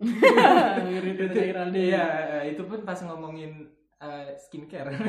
itu 0.00 1.22
Geraldine. 1.30 1.84
iya 1.90 2.04
eh, 2.38 2.52
itu 2.52 2.62
pun 2.62 2.80
pas 2.82 2.96
ngomongin 2.98 3.68
eh, 3.98 4.32
skincare 4.38 4.90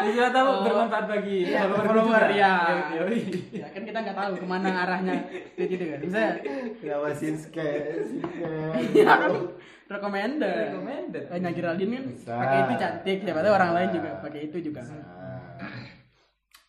Siapa 0.00 0.32
tahu 0.32 0.48
Oh. 0.50 0.64
bermanfaat 0.64 1.06
bagi 1.06 1.44
Iya, 1.44 1.68
follower 1.68 2.08
juga. 2.24 2.32
iya. 2.32 2.52
Yoi. 2.96 3.20
ya 3.52 3.68
kan 3.68 3.82
kita 3.84 3.98
nggak 4.00 4.16
tahu 4.16 4.32
ke 4.34 4.46
mana 4.48 4.70
arahnya 4.80 5.28
gitu 5.54 5.84
kan 5.84 5.98
bisa 6.00 6.22
Ngawasin 6.80 7.36
skincare. 7.36 8.08
ya 8.96 9.04
kan 9.06 9.30
recommended 9.86 10.72
Recommended. 10.72 11.24
Hanya 11.28 11.50
Geraldine 11.52 11.92
kan 11.92 12.04
Bisa. 12.08 12.32
pakai 12.32 12.58
itu 12.58 12.74
cantik 12.78 13.18
siapa 13.20 13.40
tahu 13.42 13.52
orang 13.52 13.70
lain 13.74 13.88
juga 13.92 14.10
pakai 14.18 14.40
itu 14.42 14.58
juga 14.62 14.80
Nah, 14.80 15.19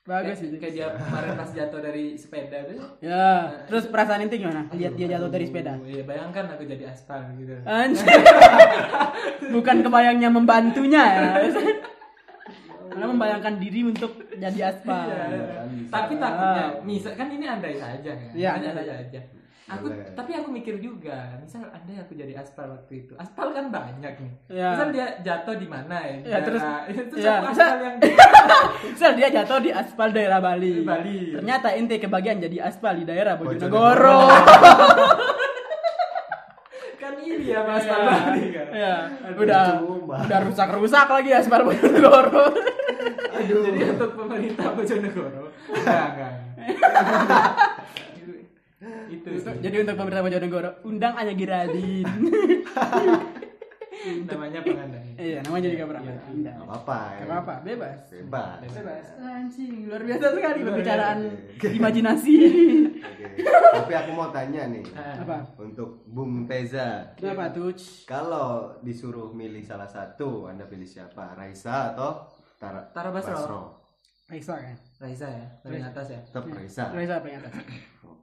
bagus 0.01 0.41
Kayak- 0.41 0.57
kayak 0.57 0.73
dia 0.73 0.87
kemarin 0.97 1.31
pas 1.37 1.49
jatuh 1.53 1.79
dari 1.79 2.05
sepeda 2.17 2.57
tuh. 2.65 2.77
Ya 3.05 3.29
terus 3.69 3.85
perasaan 3.85 4.25
itu 4.25 4.41
gimana? 4.41 4.65
Lihat 4.73 4.93
dia 4.97 5.07
jatuh 5.13 5.29
dari 5.29 5.45
sepeda? 5.45 5.77
iya 5.85 6.01
bayangkan 6.01 6.45
aku 6.57 6.63
jadi 6.65 6.89
aspal 6.89 7.21
gitu. 7.37 7.53
Anjir. 7.61 8.09
Bukan 9.53 9.77
kebayangnya 9.85 10.29
membantunya 10.33 11.03
ya. 11.05 11.29
Karena 12.91 13.05
membayangkan 13.07 13.55
diri 13.61 13.87
untuk 13.87 14.25
jadi 14.35 14.73
aspal. 14.73 15.05
Kan 15.05 15.69
bisa. 15.69 15.91
tapi 15.93 16.13
takutnya 16.17 16.65
misal 16.81 17.13
kan 17.13 17.27
ini 17.29 17.45
andai 17.45 17.77
saja 17.77 18.11
kan? 18.11 18.29
Iya, 18.33 18.49
andai 18.57 18.69
andai 18.73 18.85
saja 18.89 19.21
aku 19.71 19.87
Boleh. 19.87 20.11
tapi 20.11 20.31
aku 20.33 20.49
mikir 20.49 20.75
juga 20.77 21.35
misal 21.37 21.63
andai 21.65 21.95
aku 21.97 22.11
jadi 22.13 22.35
aspal 22.35 22.67
waktu 22.69 22.93
itu 23.01 23.13
aspal 23.15 23.49
kan 23.49 23.67
banyak 23.67 24.13
nih 24.13 24.31
Iya. 24.49 24.67
misal 24.69 24.87
dia 24.89 25.07
jatuh 25.21 25.55
di 25.55 25.65
mana 25.65 25.95
ya 26.01 26.15
Iya, 26.21 26.37
terus- 26.41 26.65
iya, 27.15 27.31
aku 27.39 27.47
bisa- 27.47 27.65
aspal 27.65 27.79
yang 27.79 27.95
Misal 28.91 29.11
dia 29.13 29.27
jatuh 29.31 29.59
di 29.59 29.71
aspal 29.71 30.09
daerah 30.09 30.37
Bali. 30.37 30.83
Bali. 30.83 31.33
Ternyata 31.33 31.71
ente 31.71 31.95
kebagian 31.97 32.37
jadi 32.37 32.61
aspal 32.63 32.93
di 32.93 33.03
daerah 33.03 33.33
Bojonegoro. 33.35 34.27
Kan 36.97 37.17
ini 37.17 37.49
ya 37.49 37.61
mas 37.63 37.81
aspal 37.81 38.01
Bali 38.03 38.45
kan 38.51 38.67
ya, 38.71 38.93
udah 39.33 39.63
Cuma. 39.79 40.17
udah 40.21 40.39
rusak-rusak 40.43 41.07
lagi 41.07 41.31
aspal 41.31 41.61
Bojonegoro. 41.63 42.43
Aduh. 43.33 43.61
jadi 43.67 43.79
untuk 43.91 44.11
pemerintah 44.15 44.69
Bojonegoro 44.71 45.43
enggak 45.71 46.05
enggak 46.11 46.33
itu 49.11 49.29
sih. 49.37 49.53
Jadi 49.59 49.75
untuk 49.83 49.95
pemerintah 49.99 50.23
Bojonegoro 50.23 50.69
undang 50.87 51.13
Anya 51.19 51.33
Giradin. 51.35 52.07
namanya 54.01 54.65
pengandai 54.65 55.13
Iya, 55.13 55.39
namanya 55.45 55.69
juga 55.69 55.85
pernah. 55.93 56.01
Iya. 56.01 56.17
Undang. 56.33 56.57
Gak 56.57 56.65
apa-apa. 56.65 56.97
ya. 56.97 57.19
Gak 57.21 57.27
apa-apa, 57.29 57.53
bebas. 57.61 57.99
Bebas. 58.09 58.57
Bebas. 58.65 59.05
Anjing, 59.21 59.73
luar 59.85 60.01
biasa 60.01 60.25
sekali 60.33 60.59
pembicaraan 60.65 61.19
imajinasi. 61.77 62.33
Oke. 62.97 63.25
Tapi 63.77 63.93
aku 63.93 64.11
mau 64.17 64.33
tanya 64.33 64.61
nih. 64.73 64.85
Ah. 64.97 65.21
Apa? 65.21 65.37
Untuk 65.61 66.01
Bung 66.09 66.49
Teza. 66.49 67.13
Kenapa 67.13 67.53
tuh? 67.53 67.77
Kalau 68.09 68.73
disuruh 68.81 69.29
milih 69.37 69.61
salah 69.61 69.85
satu, 69.85 70.49
Anda 70.49 70.65
pilih 70.65 70.89
siapa? 70.89 71.37
Raisa 71.37 71.93
atau 71.93 72.25
Tara, 72.57 72.89
Tara 72.89 73.13
Basro. 73.13 73.81
Raisa 74.31 74.55
kan? 74.57 74.77
Raisa 75.03 75.27
ya 75.27 75.45
paling 75.59 75.83
atas 75.83 76.07
ya 76.07 76.21
Tetap 76.23 76.43
Raisa. 76.49 76.83
Raisa 76.95 77.15
paling 77.19 77.37
atas. 77.43 77.53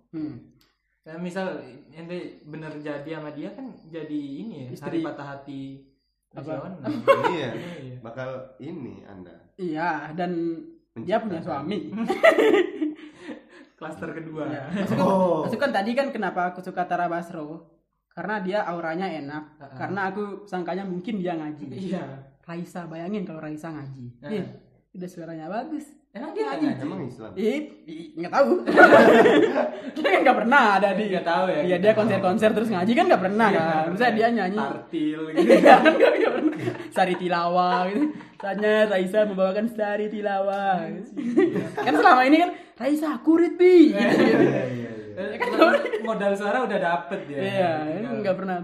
Hmm. 0.08 0.34
Ya, 1.08 1.16
misal 1.16 1.64
ente 1.88 2.44
bener 2.44 2.68
jadi 2.78 3.16
sama 3.16 3.32
dia 3.32 3.48
kan 3.50 3.64
jadi 3.88 4.20
ini 4.44 4.68
ya 4.68 4.76
Istri. 4.76 4.84
hari 4.84 4.98
patah 5.00 5.26
hati 5.32 5.60
Apa? 6.36 6.68
nasional. 6.68 6.68
iya. 7.32 7.50
Iya. 7.80 7.96
Bakal 8.04 8.28
ini 8.60 9.08
Anda. 9.08 9.32
Iya, 9.56 10.12
dan 10.12 10.30
dia 11.00 11.16
punya 11.16 11.40
suami. 11.40 11.88
Klaster 13.78 14.10
kedua. 14.12 14.44
Ya. 14.52 14.68
Maksudku, 14.68 15.00
Oh. 15.00 15.48
maksudku 15.48 15.62
kan 15.64 15.72
tadi 15.72 15.96
kan 15.96 16.12
kenapa 16.12 16.52
aku 16.52 16.60
suka 16.60 16.84
Tara 16.84 17.08
Basro? 17.08 17.78
karena 18.08 18.42
dia 18.42 18.58
auranya 18.66 19.06
enak. 19.06 19.62
Karena 19.78 20.10
aku 20.10 20.42
sangkanya 20.42 20.82
mungkin 20.82 21.22
dia 21.22 21.38
ngaji. 21.38 21.70
Iya. 21.70 22.02
Raisa, 22.42 22.90
bayangin 22.90 23.22
kalau 23.22 23.38
Raisa 23.38 23.70
ngaji. 23.70 24.18
Nah. 24.18 24.30
Ih, 24.34 24.42
udah 24.90 25.06
suaranya 25.06 25.46
bagus. 25.46 25.86
Emang 26.18 26.30
dia 26.32 26.44
Ngaji. 26.44 26.66
ngaji? 26.66 26.82
Emang 26.82 27.00
Islam. 27.04 27.30
Ih, 27.32 27.58
nggak 28.12 28.32
tahu. 28.32 28.50
dia 29.94 30.08
kan 30.08 30.20
nggak 30.20 30.38
pernah 30.38 30.62
ada 30.76 30.88
di. 30.92 31.04
Nggak 31.08 31.26
tahu 31.26 31.44
ya, 31.48 31.60
Iya 31.62 31.76
dia 31.78 31.92
konser-konser 31.92 32.50
terus 32.50 32.68
ngaji 32.68 32.92
kan 32.92 33.04
nggak 33.06 33.22
pernah 33.22 33.48
Iya, 33.48 33.58
kan. 33.60 33.84
Misalnya 33.88 34.14
dia 34.14 34.28
nyanyi. 34.32 34.58
Tartil 34.58 35.20
gitu. 35.28 35.38
Iya 35.40 35.74
kan 35.78 35.92
nggak 35.94 36.32
pernah. 36.34 36.54
Sari 36.90 37.14
tilawa 37.14 37.70
gitu. 37.86 38.02
Saatnya 38.36 38.72
Raisa 38.86 39.18
membawakan 39.24 39.66
sari 39.68 40.06
tilawa. 40.08 40.82
kan 41.76 41.92
selama 41.92 42.22
ini 42.24 42.36
kan 42.38 42.50
Raisa 42.76 43.14
kurit 43.20 43.54
bi. 43.54 43.90
Gitu, 43.90 43.98
gitu. 43.98 44.44
Iya, 44.44 44.62
iya, 44.68 44.90
iya. 45.14 45.36
Kan 45.36 45.48
modal 46.00 46.32
suara 46.34 46.62
udah 46.62 46.78
dapet 46.78 47.20
ya. 47.26 47.38
Iya, 47.38 47.70
Tinggal- 47.96 48.18
nggak 48.20 48.36
pernah. 48.36 48.58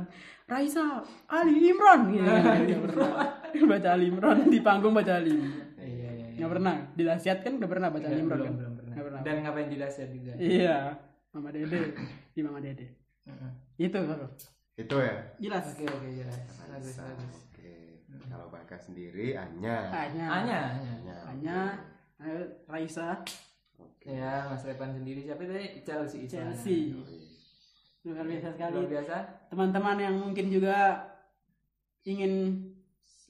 Raisa 0.44 1.00
Ali 1.26 1.56
Imran 1.66 2.00
gitu. 2.10 2.26
Nggak 2.26 2.80
pernah. 2.84 3.10
Baca 3.54 3.88
Ali 3.90 4.06
Imran 4.06 4.38
di 4.46 4.58
panggung 4.60 4.92
baca 4.92 5.12
Ali. 5.14 5.32
Imran. 5.32 5.62
Iya, 6.34 6.42
iya, 6.42 6.42
iya. 6.42 6.42
Nggak 6.42 6.50
pernah. 6.50 6.74
Di 6.98 7.02
Dahsyat 7.06 7.38
kan 7.46 7.52
nggak 7.62 7.70
pernah 7.70 7.88
baca 7.94 8.08
Imran 8.10 8.26
belum, 8.26 8.42
kan? 8.42 8.54
belum 8.58 8.72
pernah. 8.74 8.94
Nggak 8.94 9.06
pernah. 9.06 9.20
Dan 9.22 9.34
ngapain 9.46 9.68
di 9.70 9.78
dasyat 9.78 10.08
juga. 10.10 10.32
Iya, 10.34 10.76
Mama 11.30 11.48
Dede 11.54 11.80
di 12.34 12.40
Mama 12.42 12.58
Dede. 12.58 12.86
Heeh. 13.24 13.50
Itu 13.78 13.98
bro. 14.02 14.26
Itu 14.74 14.96
ya. 14.98 15.14
Jelas. 15.38 15.64
Oke, 15.70 15.86
oke, 15.86 16.08
jelas. 16.10 16.36
Bagus, 16.66 16.96
bagus. 16.98 17.36
Oke. 17.54 17.72
Kalau 18.26 18.46
Baka 18.50 18.76
sendiri 18.78 19.38
Anya. 19.38 19.76
Hanya. 19.94 20.26
Hanya, 20.26 20.60
hanya. 20.74 20.94
Anya. 20.98 21.14
Hanya 21.30 21.58
eh, 22.22 22.46
Raisa 22.66 23.22
Oke. 23.78 24.06
Ya, 24.10 24.46
Mas 24.50 24.62
Repan 24.66 24.94
sendiri 24.94 25.22
siapa 25.22 25.42
tadi? 25.46 25.82
Chelsea. 25.82 26.26
Chelsea. 26.26 26.94
luar 28.04 28.26
biasa 28.28 28.48
sekali. 28.52 28.74
Luar 28.76 28.90
biasa. 29.00 29.16
Teman-teman 29.48 29.96
yang 29.96 30.14
mungkin 30.20 30.46
juga 30.52 31.08
ingin 32.04 32.60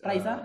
Raisa, 0.04 0.36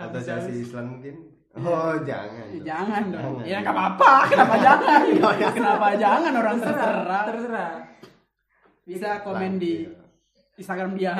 Atau 0.00 0.20
Chelsea 0.20 0.54
Islam 0.60 0.96
mungkin? 0.96 1.14
Oh, 1.50 1.94
jangan. 2.06 2.46
Dong. 2.46 2.62
jangan 2.62 3.02
dong. 3.10 3.34
Jangan. 3.36 3.44
Ya 3.44 3.56
nggak 3.58 3.74
apa-apa. 3.74 4.12
Kenapa 4.26 4.54
jangan? 4.66 5.00
Kenapa 5.50 5.88
jangan 5.98 6.32
orang 6.32 6.56
terserah? 6.56 7.22
Terserah. 7.26 7.70
Bisa 8.86 9.08
komen 9.20 9.58
di 9.58 9.74
Iya. 9.80 9.98
Instagram 10.60 10.92
dia. 10.92 11.16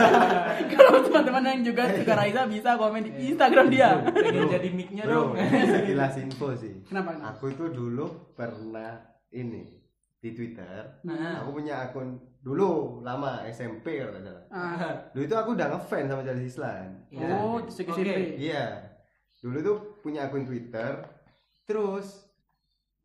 Kalau 0.76 1.00
teman-teman 1.00 1.48
yang 1.48 1.62
juga 1.64 1.88
suka 1.96 2.12
Raisa 2.12 2.44
bisa 2.44 2.76
komen 2.76 3.08
di 3.08 3.32
Instagram 3.32 3.66
dia. 3.72 4.04
Pengen 4.04 4.52
jadi 4.52 4.68
mic-nya 4.68 5.08
Bro, 5.08 5.32
dong. 5.32 5.40
sekilas 5.40 6.14
info 6.20 6.52
sih. 6.52 6.84
Kenapa? 6.84 7.16
kenapa? 7.16 7.40
Aku 7.40 7.48
itu 7.48 7.72
dulu 7.72 8.36
pernah 8.36 9.00
ini 9.32 9.64
di 10.16 10.30
Twitter. 10.32 11.00
Nah. 11.02 11.40
Aku 11.40 11.52
punya 11.52 11.86
akun 11.86 12.16
dulu 12.40 13.00
lama 13.00 13.42
SMP 13.46 13.98
kalau 13.98 14.16
nggak 14.16 14.24
salah. 14.24 14.44
Ah, 14.50 14.94
Dulu 15.10 15.22
itu 15.22 15.36
aku 15.36 15.50
udah 15.52 15.66
ngefans 15.68 16.08
sama 16.08 16.22
Chelsea 16.22 16.46
Islan. 16.46 16.88
Ya. 17.10 17.28
oh, 17.36 17.58
SMP. 17.66 18.36
Iya. 18.36 18.64
Dulu 19.38 19.56
tuh 19.60 19.76
punya 20.00 20.26
akun 20.26 20.44
Twitter. 20.44 21.04
Terus 21.64 22.26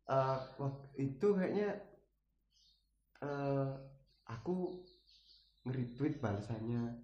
eh 0.04 0.38
waktu 0.56 0.86
itu 1.00 1.28
kayaknya 1.32 1.68
eh 3.20 3.68
aku 4.24 4.82
nge-retweet 5.62 6.18
balasannya 6.18 6.98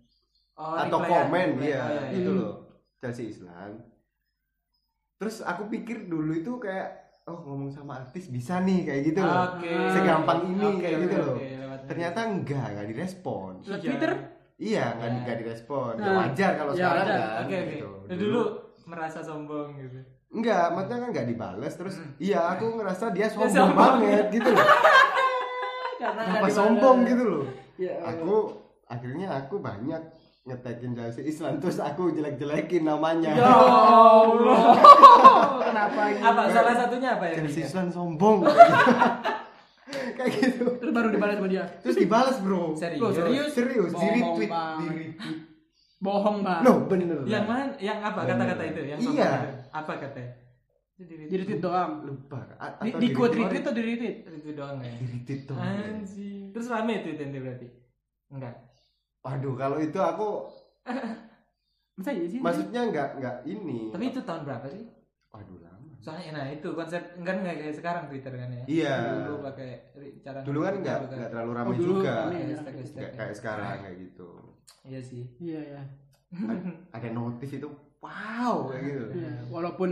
Oh, 0.58 0.74
atau 0.74 0.98
komen 0.98 1.54
Reply. 1.54 1.70
iya 1.70 1.78
Oh, 1.78 1.86
iya, 1.88 2.02
iya. 2.02 2.18
itu 2.18 2.30
Hmm. 2.34 2.40
loh 2.42 2.54
Chelsea 2.98 3.30
Islan. 3.30 3.78
Terus 5.14 5.38
aku 5.40 5.66
pikir 5.68 6.06
dulu 6.06 6.34
itu 6.34 6.58
kayak 6.58 7.07
oh 7.28 7.38
ngomong 7.38 7.68
sama 7.68 7.92
artis 7.98 8.26
bisa 8.26 8.58
nih 8.58 8.82
kayak 8.82 9.02
gitu 9.06 9.20
loh. 9.20 9.36
Oke. 9.54 9.68
Segampang 9.90 10.40
ini 10.46 10.64
Oke, 10.66 10.80
kayak 10.80 10.96
gitu 11.02 11.16
loh. 11.18 11.34
oke, 11.34 11.44
lewat- 11.54 11.82
Ternyata 11.84 12.20
enggak, 12.26 12.66
enggak 12.66 12.86
direspon. 12.88 13.52
Lewat 13.60 13.78
Iya. 13.78 13.86
Twitter? 13.86 14.12
Iya, 14.58 14.84
enggak 14.90 15.06
Ya. 15.06 15.14
enggak 15.14 15.36
direspon. 15.38 15.92
Ya 15.94 16.02
Nah, 16.02 16.14
wajar 16.18 16.50
kalau 16.54 16.72
ya 16.72 16.78
sekarang 16.82 17.04
wajar. 17.04 17.18
kan. 17.20 17.40
Oke. 17.40 17.58
gitu. 17.70 17.88
Nah, 18.02 18.16
Dulu 18.16 18.42
merasa 18.86 19.18
sombong 19.20 19.68
gitu. 19.76 19.98
Enggak, 20.30 20.64
maksudnya 20.70 20.98
kan 20.98 21.08
enggak 21.08 21.26
dibales 21.26 21.74
terus 21.74 21.94
Hmm. 21.96 22.12
iya 22.18 22.40
aku 22.50 22.64
ngerasa 22.74 23.04
dia 23.10 23.26
sombong, 23.26 23.48
sombong. 23.50 23.76
banget 24.00 24.24
gitu 24.30 24.48
loh. 24.50 24.60
Karena 25.98 26.20
Kenapa 26.22 26.48
sombong 26.48 26.98
gitu 27.04 27.24
loh. 27.24 27.44
Ya, 27.74 27.94
Aku 28.04 28.34
akhirnya 28.84 29.28
aku 29.36 29.58
banyak 29.58 30.02
ngetekin 30.48 30.96
Chelsea 30.96 31.22
Islan 31.22 31.60
terus 31.60 31.78
aku 31.78 32.10
jelek-jelekin 32.10 32.82
namanya. 32.82 33.36
Ya 33.36 33.44
Allah. 33.46 34.60
Kenapa 35.68 36.00
gitu? 36.10 36.24
Apa 36.24 36.42
salah 36.48 36.74
satunya 36.74 37.10
apa 37.14 37.24
ya? 37.28 37.34
Chelsea 37.38 37.62
Islan 37.62 37.88
sombong. 37.88 38.42
kayak 39.88 40.30
gitu. 40.34 40.64
Terus 40.80 40.92
baru 40.92 41.08
dibalas 41.08 41.36
sama 41.36 41.48
dia. 41.48 41.64
Terus 41.80 41.96
dibales, 41.96 42.36
Bro. 42.40 42.74
Serius? 42.74 43.00
Loh, 43.00 43.10
serius? 43.12 43.50
Serius, 43.52 43.90
di 43.90 43.96
Bohong 43.96 44.36
retweet, 44.36 44.50
di 44.50 44.86
retweet. 44.88 45.12
Bohong, 45.98 46.36
Bang. 46.42 46.62
Loh, 46.62 46.76
bener. 46.86 47.18
Yang 47.24 47.44
mana? 47.44 47.64
Yang 47.76 47.98
apa 48.02 48.20
kata-kata 48.24 48.62
itu? 48.64 48.80
Yang 48.86 48.98
sombong 49.02 49.18
Iya. 49.18 49.30
itu? 49.34 49.50
Apa 49.72 49.92
katanya? 49.98 50.32
Di 50.98 51.34
retweet 51.36 51.60
doang. 51.62 51.92
lupa. 52.02 52.40
A- 52.58 52.74
Di, 52.82 53.08
quote 53.14 53.34
retweet. 53.34 53.50
retweet 53.50 53.62
atau 53.62 53.74
di 53.74 53.82
retweet? 53.84 54.16
Itu 54.28 54.50
doang 54.52 54.76
ya. 54.82 54.92
Di 54.92 55.04
retweet 55.06 55.40
tuh. 55.46 55.56
Anjing. 55.56 56.42
Terus 56.50 56.66
rame 56.68 56.92
itu 56.98 57.08
itu 57.12 57.38
berarti? 57.38 57.66
Enggak. 58.28 58.54
Waduh, 59.20 59.54
kalau 59.54 59.76
itu 59.76 59.96
aku 59.96 60.28
Masa 61.96 62.10
iya 62.10 62.26
sih? 62.26 62.38
maksudnya 62.38 62.80
enggak 62.84 63.08
enggak 63.14 63.36
ini. 63.44 63.90
Tapi 63.90 64.04
itu 64.08 64.20
tahun 64.22 64.42
berapa 64.42 64.66
sih? 64.68 64.86
waduh 65.28 65.58
lama. 65.58 65.92
Soalnya 65.98 66.30
nah 66.32 66.46
itu 66.46 66.68
konsep 66.70 67.02
enggak 67.14 67.34
enggak 67.36 67.56
kayak 67.58 67.74
sekarang 67.74 68.02
Twitter 68.06 68.32
kan 68.32 68.48
ya. 68.48 68.64
Iya. 68.64 68.94
Dulu 69.18 69.34
pakai 69.42 69.70
cara 70.20 70.38
Dulu 70.40 70.58
kan 70.60 70.74
enggak 70.76 70.96
pakai- 71.00 71.16
enggak 71.16 71.30
terlalu 71.30 71.52
ramai 71.52 71.68
Oh, 71.68 71.76
dulu 71.76 71.90
juga. 71.98 72.14
hashtag- 72.30 72.76
hashtag 72.76 72.94
Enggak 72.94 73.10
ya. 73.10 73.18
kayak 73.18 73.34
sekarang 73.34 73.66
kayak 73.82 73.96
gitu. 74.00 74.28
Iya 74.84 75.00
sih. 75.00 75.22
Iya, 75.36 75.60
iya. 75.64 75.82
Ada 76.88 77.08
notif 77.10 77.50
itu 77.50 77.68
wow 77.98 78.68
kayak 78.68 78.82
gitu. 78.84 79.04
Iya, 79.14 79.30
Walaupun 79.48 79.90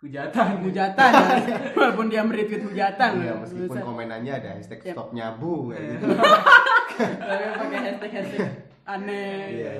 Hujatan. 0.00 0.64
hujatan 0.64 1.10
ya. 1.12 1.56
Walaupun 1.78 2.06
dia 2.08 2.22
meretweet 2.24 2.64
hujatan. 2.64 3.10
Iya, 3.16 3.28
ya. 3.28 3.34
meskipun 3.38 3.78
komenannya 3.78 4.32
ada 4.34 4.50
hashtag 4.56 4.80
Yep. 4.82 4.94
stop 4.96 5.08
nyabu 5.12 5.70
kayak 5.70 5.84
gitu. 5.94 6.06
Tapi 7.00 7.44
pakai 7.56 7.78
hashtag 7.82 8.10
hashtag 8.12 8.48
aneh. 8.82 9.40
Iya, 9.52 9.72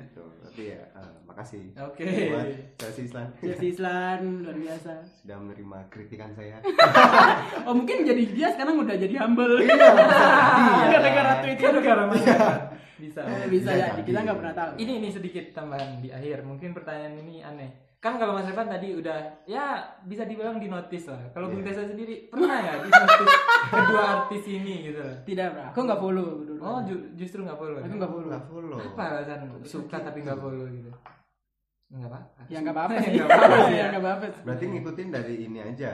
gitu. 0.00 0.22
Tapi 0.40 0.62
ya, 0.68 0.80
eh, 0.90 1.12
makasih 1.22 1.62
Oke. 1.78 2.04
buat 2.28 2.46
Chelsea 2.76 3.02
Islan 3.04 3.26
Jesse 3.38 3.66
Islan 3.70 4.20
luar 4.40 4.56
biasa. 4.56 4.92
sudah 5.16 5.36
menerima 5.38 5.78
kritikan 5.88 6.30
saya. 6.32 6.58
Oh 7.66 7.72
mungkin 7.72 8.02
jadi 8.02 8.22
dia 8.26 8.48
sekarang 8.50 8.78
udah 8.78 8.96
jadi 8.96 9.14
humble. 9.16 9.60
Iya, 9.60 9.68
bisa 9.68 9.86
jadi 9.92 10.10
ya. 10.80 10.88
Gara-gara 10.90 11.32
tweet 11.40 11.56
Itu 11.56 11.80
gara 11.80 12.04
Iya. 12.04 12.10
Bisa. 12.10 12.36
Bisa 12.98 13.20
Bisa 13.46 13.70
ya. 13.70 13.86
jadi. 13.90 14.00
Kita 14.02 14.18
nggak 14.20 14.36
pernah 14.36 14.54
tahu. 14.54 14.70
Ini 14.76 14.92
ini 14.98 15.08
sedikit 15.08 15.44
tambahan 15.52 16.00
di 16.00 16.08
akhir. 16.08 16.42
Mungkin 16.42 16.72
pertanyaan 16.72 17.14
ini 17.18 17.40
aneh. 17.40 17.70
Kan 18.00 18.16
kalau 18.16 18.32
Mas 18.32 18.48
Evan 18.48 18.64
tadi 18.64 18.96
udah 18.96 19.18
ya 19.44 19.76
bisa 20.02 20.24
dibilang 20.24 20.56
di 20.56 20.66
notice 20.66 21.06
lah. 21.06 21.20
Kalau 21.30 21.46
Bung 21.46 21.60
Iya. 21.60 21.68
Tesa 21.68 21.84
sendiri 21.86 22.26
pernah 22.26 22.56
nggak 22.58 22.78
di 22.78 22.88
notice 22.88 23.36
kedua 23.76 24.02
artis 24.18 24.44
ini 24.46 24.74
gitu? 24.88 25.04
Tidak, 25.22 25.46
bro. 25.50 25.62
Aku 25.68 25.80
nggak 25.82 26.00
follow 26.00 26.28
dulu. 26.42 26.58
Oh 26.58 26.80
ju- 26.80 27.12
justru 27.14 27.44
nggak 27.44 27.54
follow. 27.54 27.76
Aku 27.78 27.94
nggak 27.94 28.08
follow. 28.10 28.26
Nggak 28.26 28.44
follow. 28.46 28.78
Apa 28.80 29.02
alasan 29.14 29.38
suka 29.62 29.96
tapi 30.00 30.18
nggak 30.20 30.40
follow 30.40 30.64
gitu? 30.66 30.88
Nggak 31.90 32.08
apa-apa. 32.08 32.40
Ya 32.48 32.58
nggak 32.58 32.72
apa-apa 32.72 32.92
Ya, 32.92 33.00
sih. 33.02 33.10
nggak 33.12 33.28
apa-apa 33.28 33.56
Ya 33.68 33.76
ya. 33.76 33.84
nggak 33.92 34.02
apa-apa. 34.02 34.24
Berarti 34.42 34.64
ngikutin 34.66 35.08
dari 35.10 35.34
ini 35.42 35.58
aja. 35.60 35.92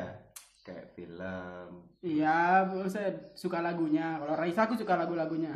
Kayak 0.62 0.86
film. 0.92 1.66
Iya, 1.98 2.38
saya 2.86 3.10
suka 3.34 3.58
lagunya. 3.58 4.14
Kalau 4.16 4.34
Raisa 4.36 4.62
aku 4.62 4.78
suka 4.78 4.94
lagu-lagunya. 4.94 5.50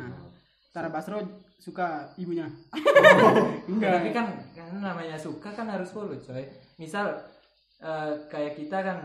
Tara 0.71 0.87
Basro 0.87 1.19
suka 1.59 2.15
ibunya. 2.15 2.47
Enggak. 3.71 4.01
Tapi 4.01 4.09
kan 4.15 4.27
kan 4.55 4.67
namanya 4.79 5.19
suka 5.19 5.51
kan 5.51 5.67
harus 5.67 5.91
follow 5.91 6.15
coy. 6.15 6.47
Misal 6.79 7.11
eh, 7.83 8.11
kayak 8.31 8.55
kita 8.55 8.79
kan 8.79 8.97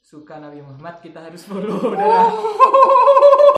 suka 0.00 0.38
Nabi 0.38 0.62
Muhammad 0.62 1.02
kita 1.02 1.18
harus 1.26 1.42
follow. 1.44 1.82
Udah. 1.92 2.30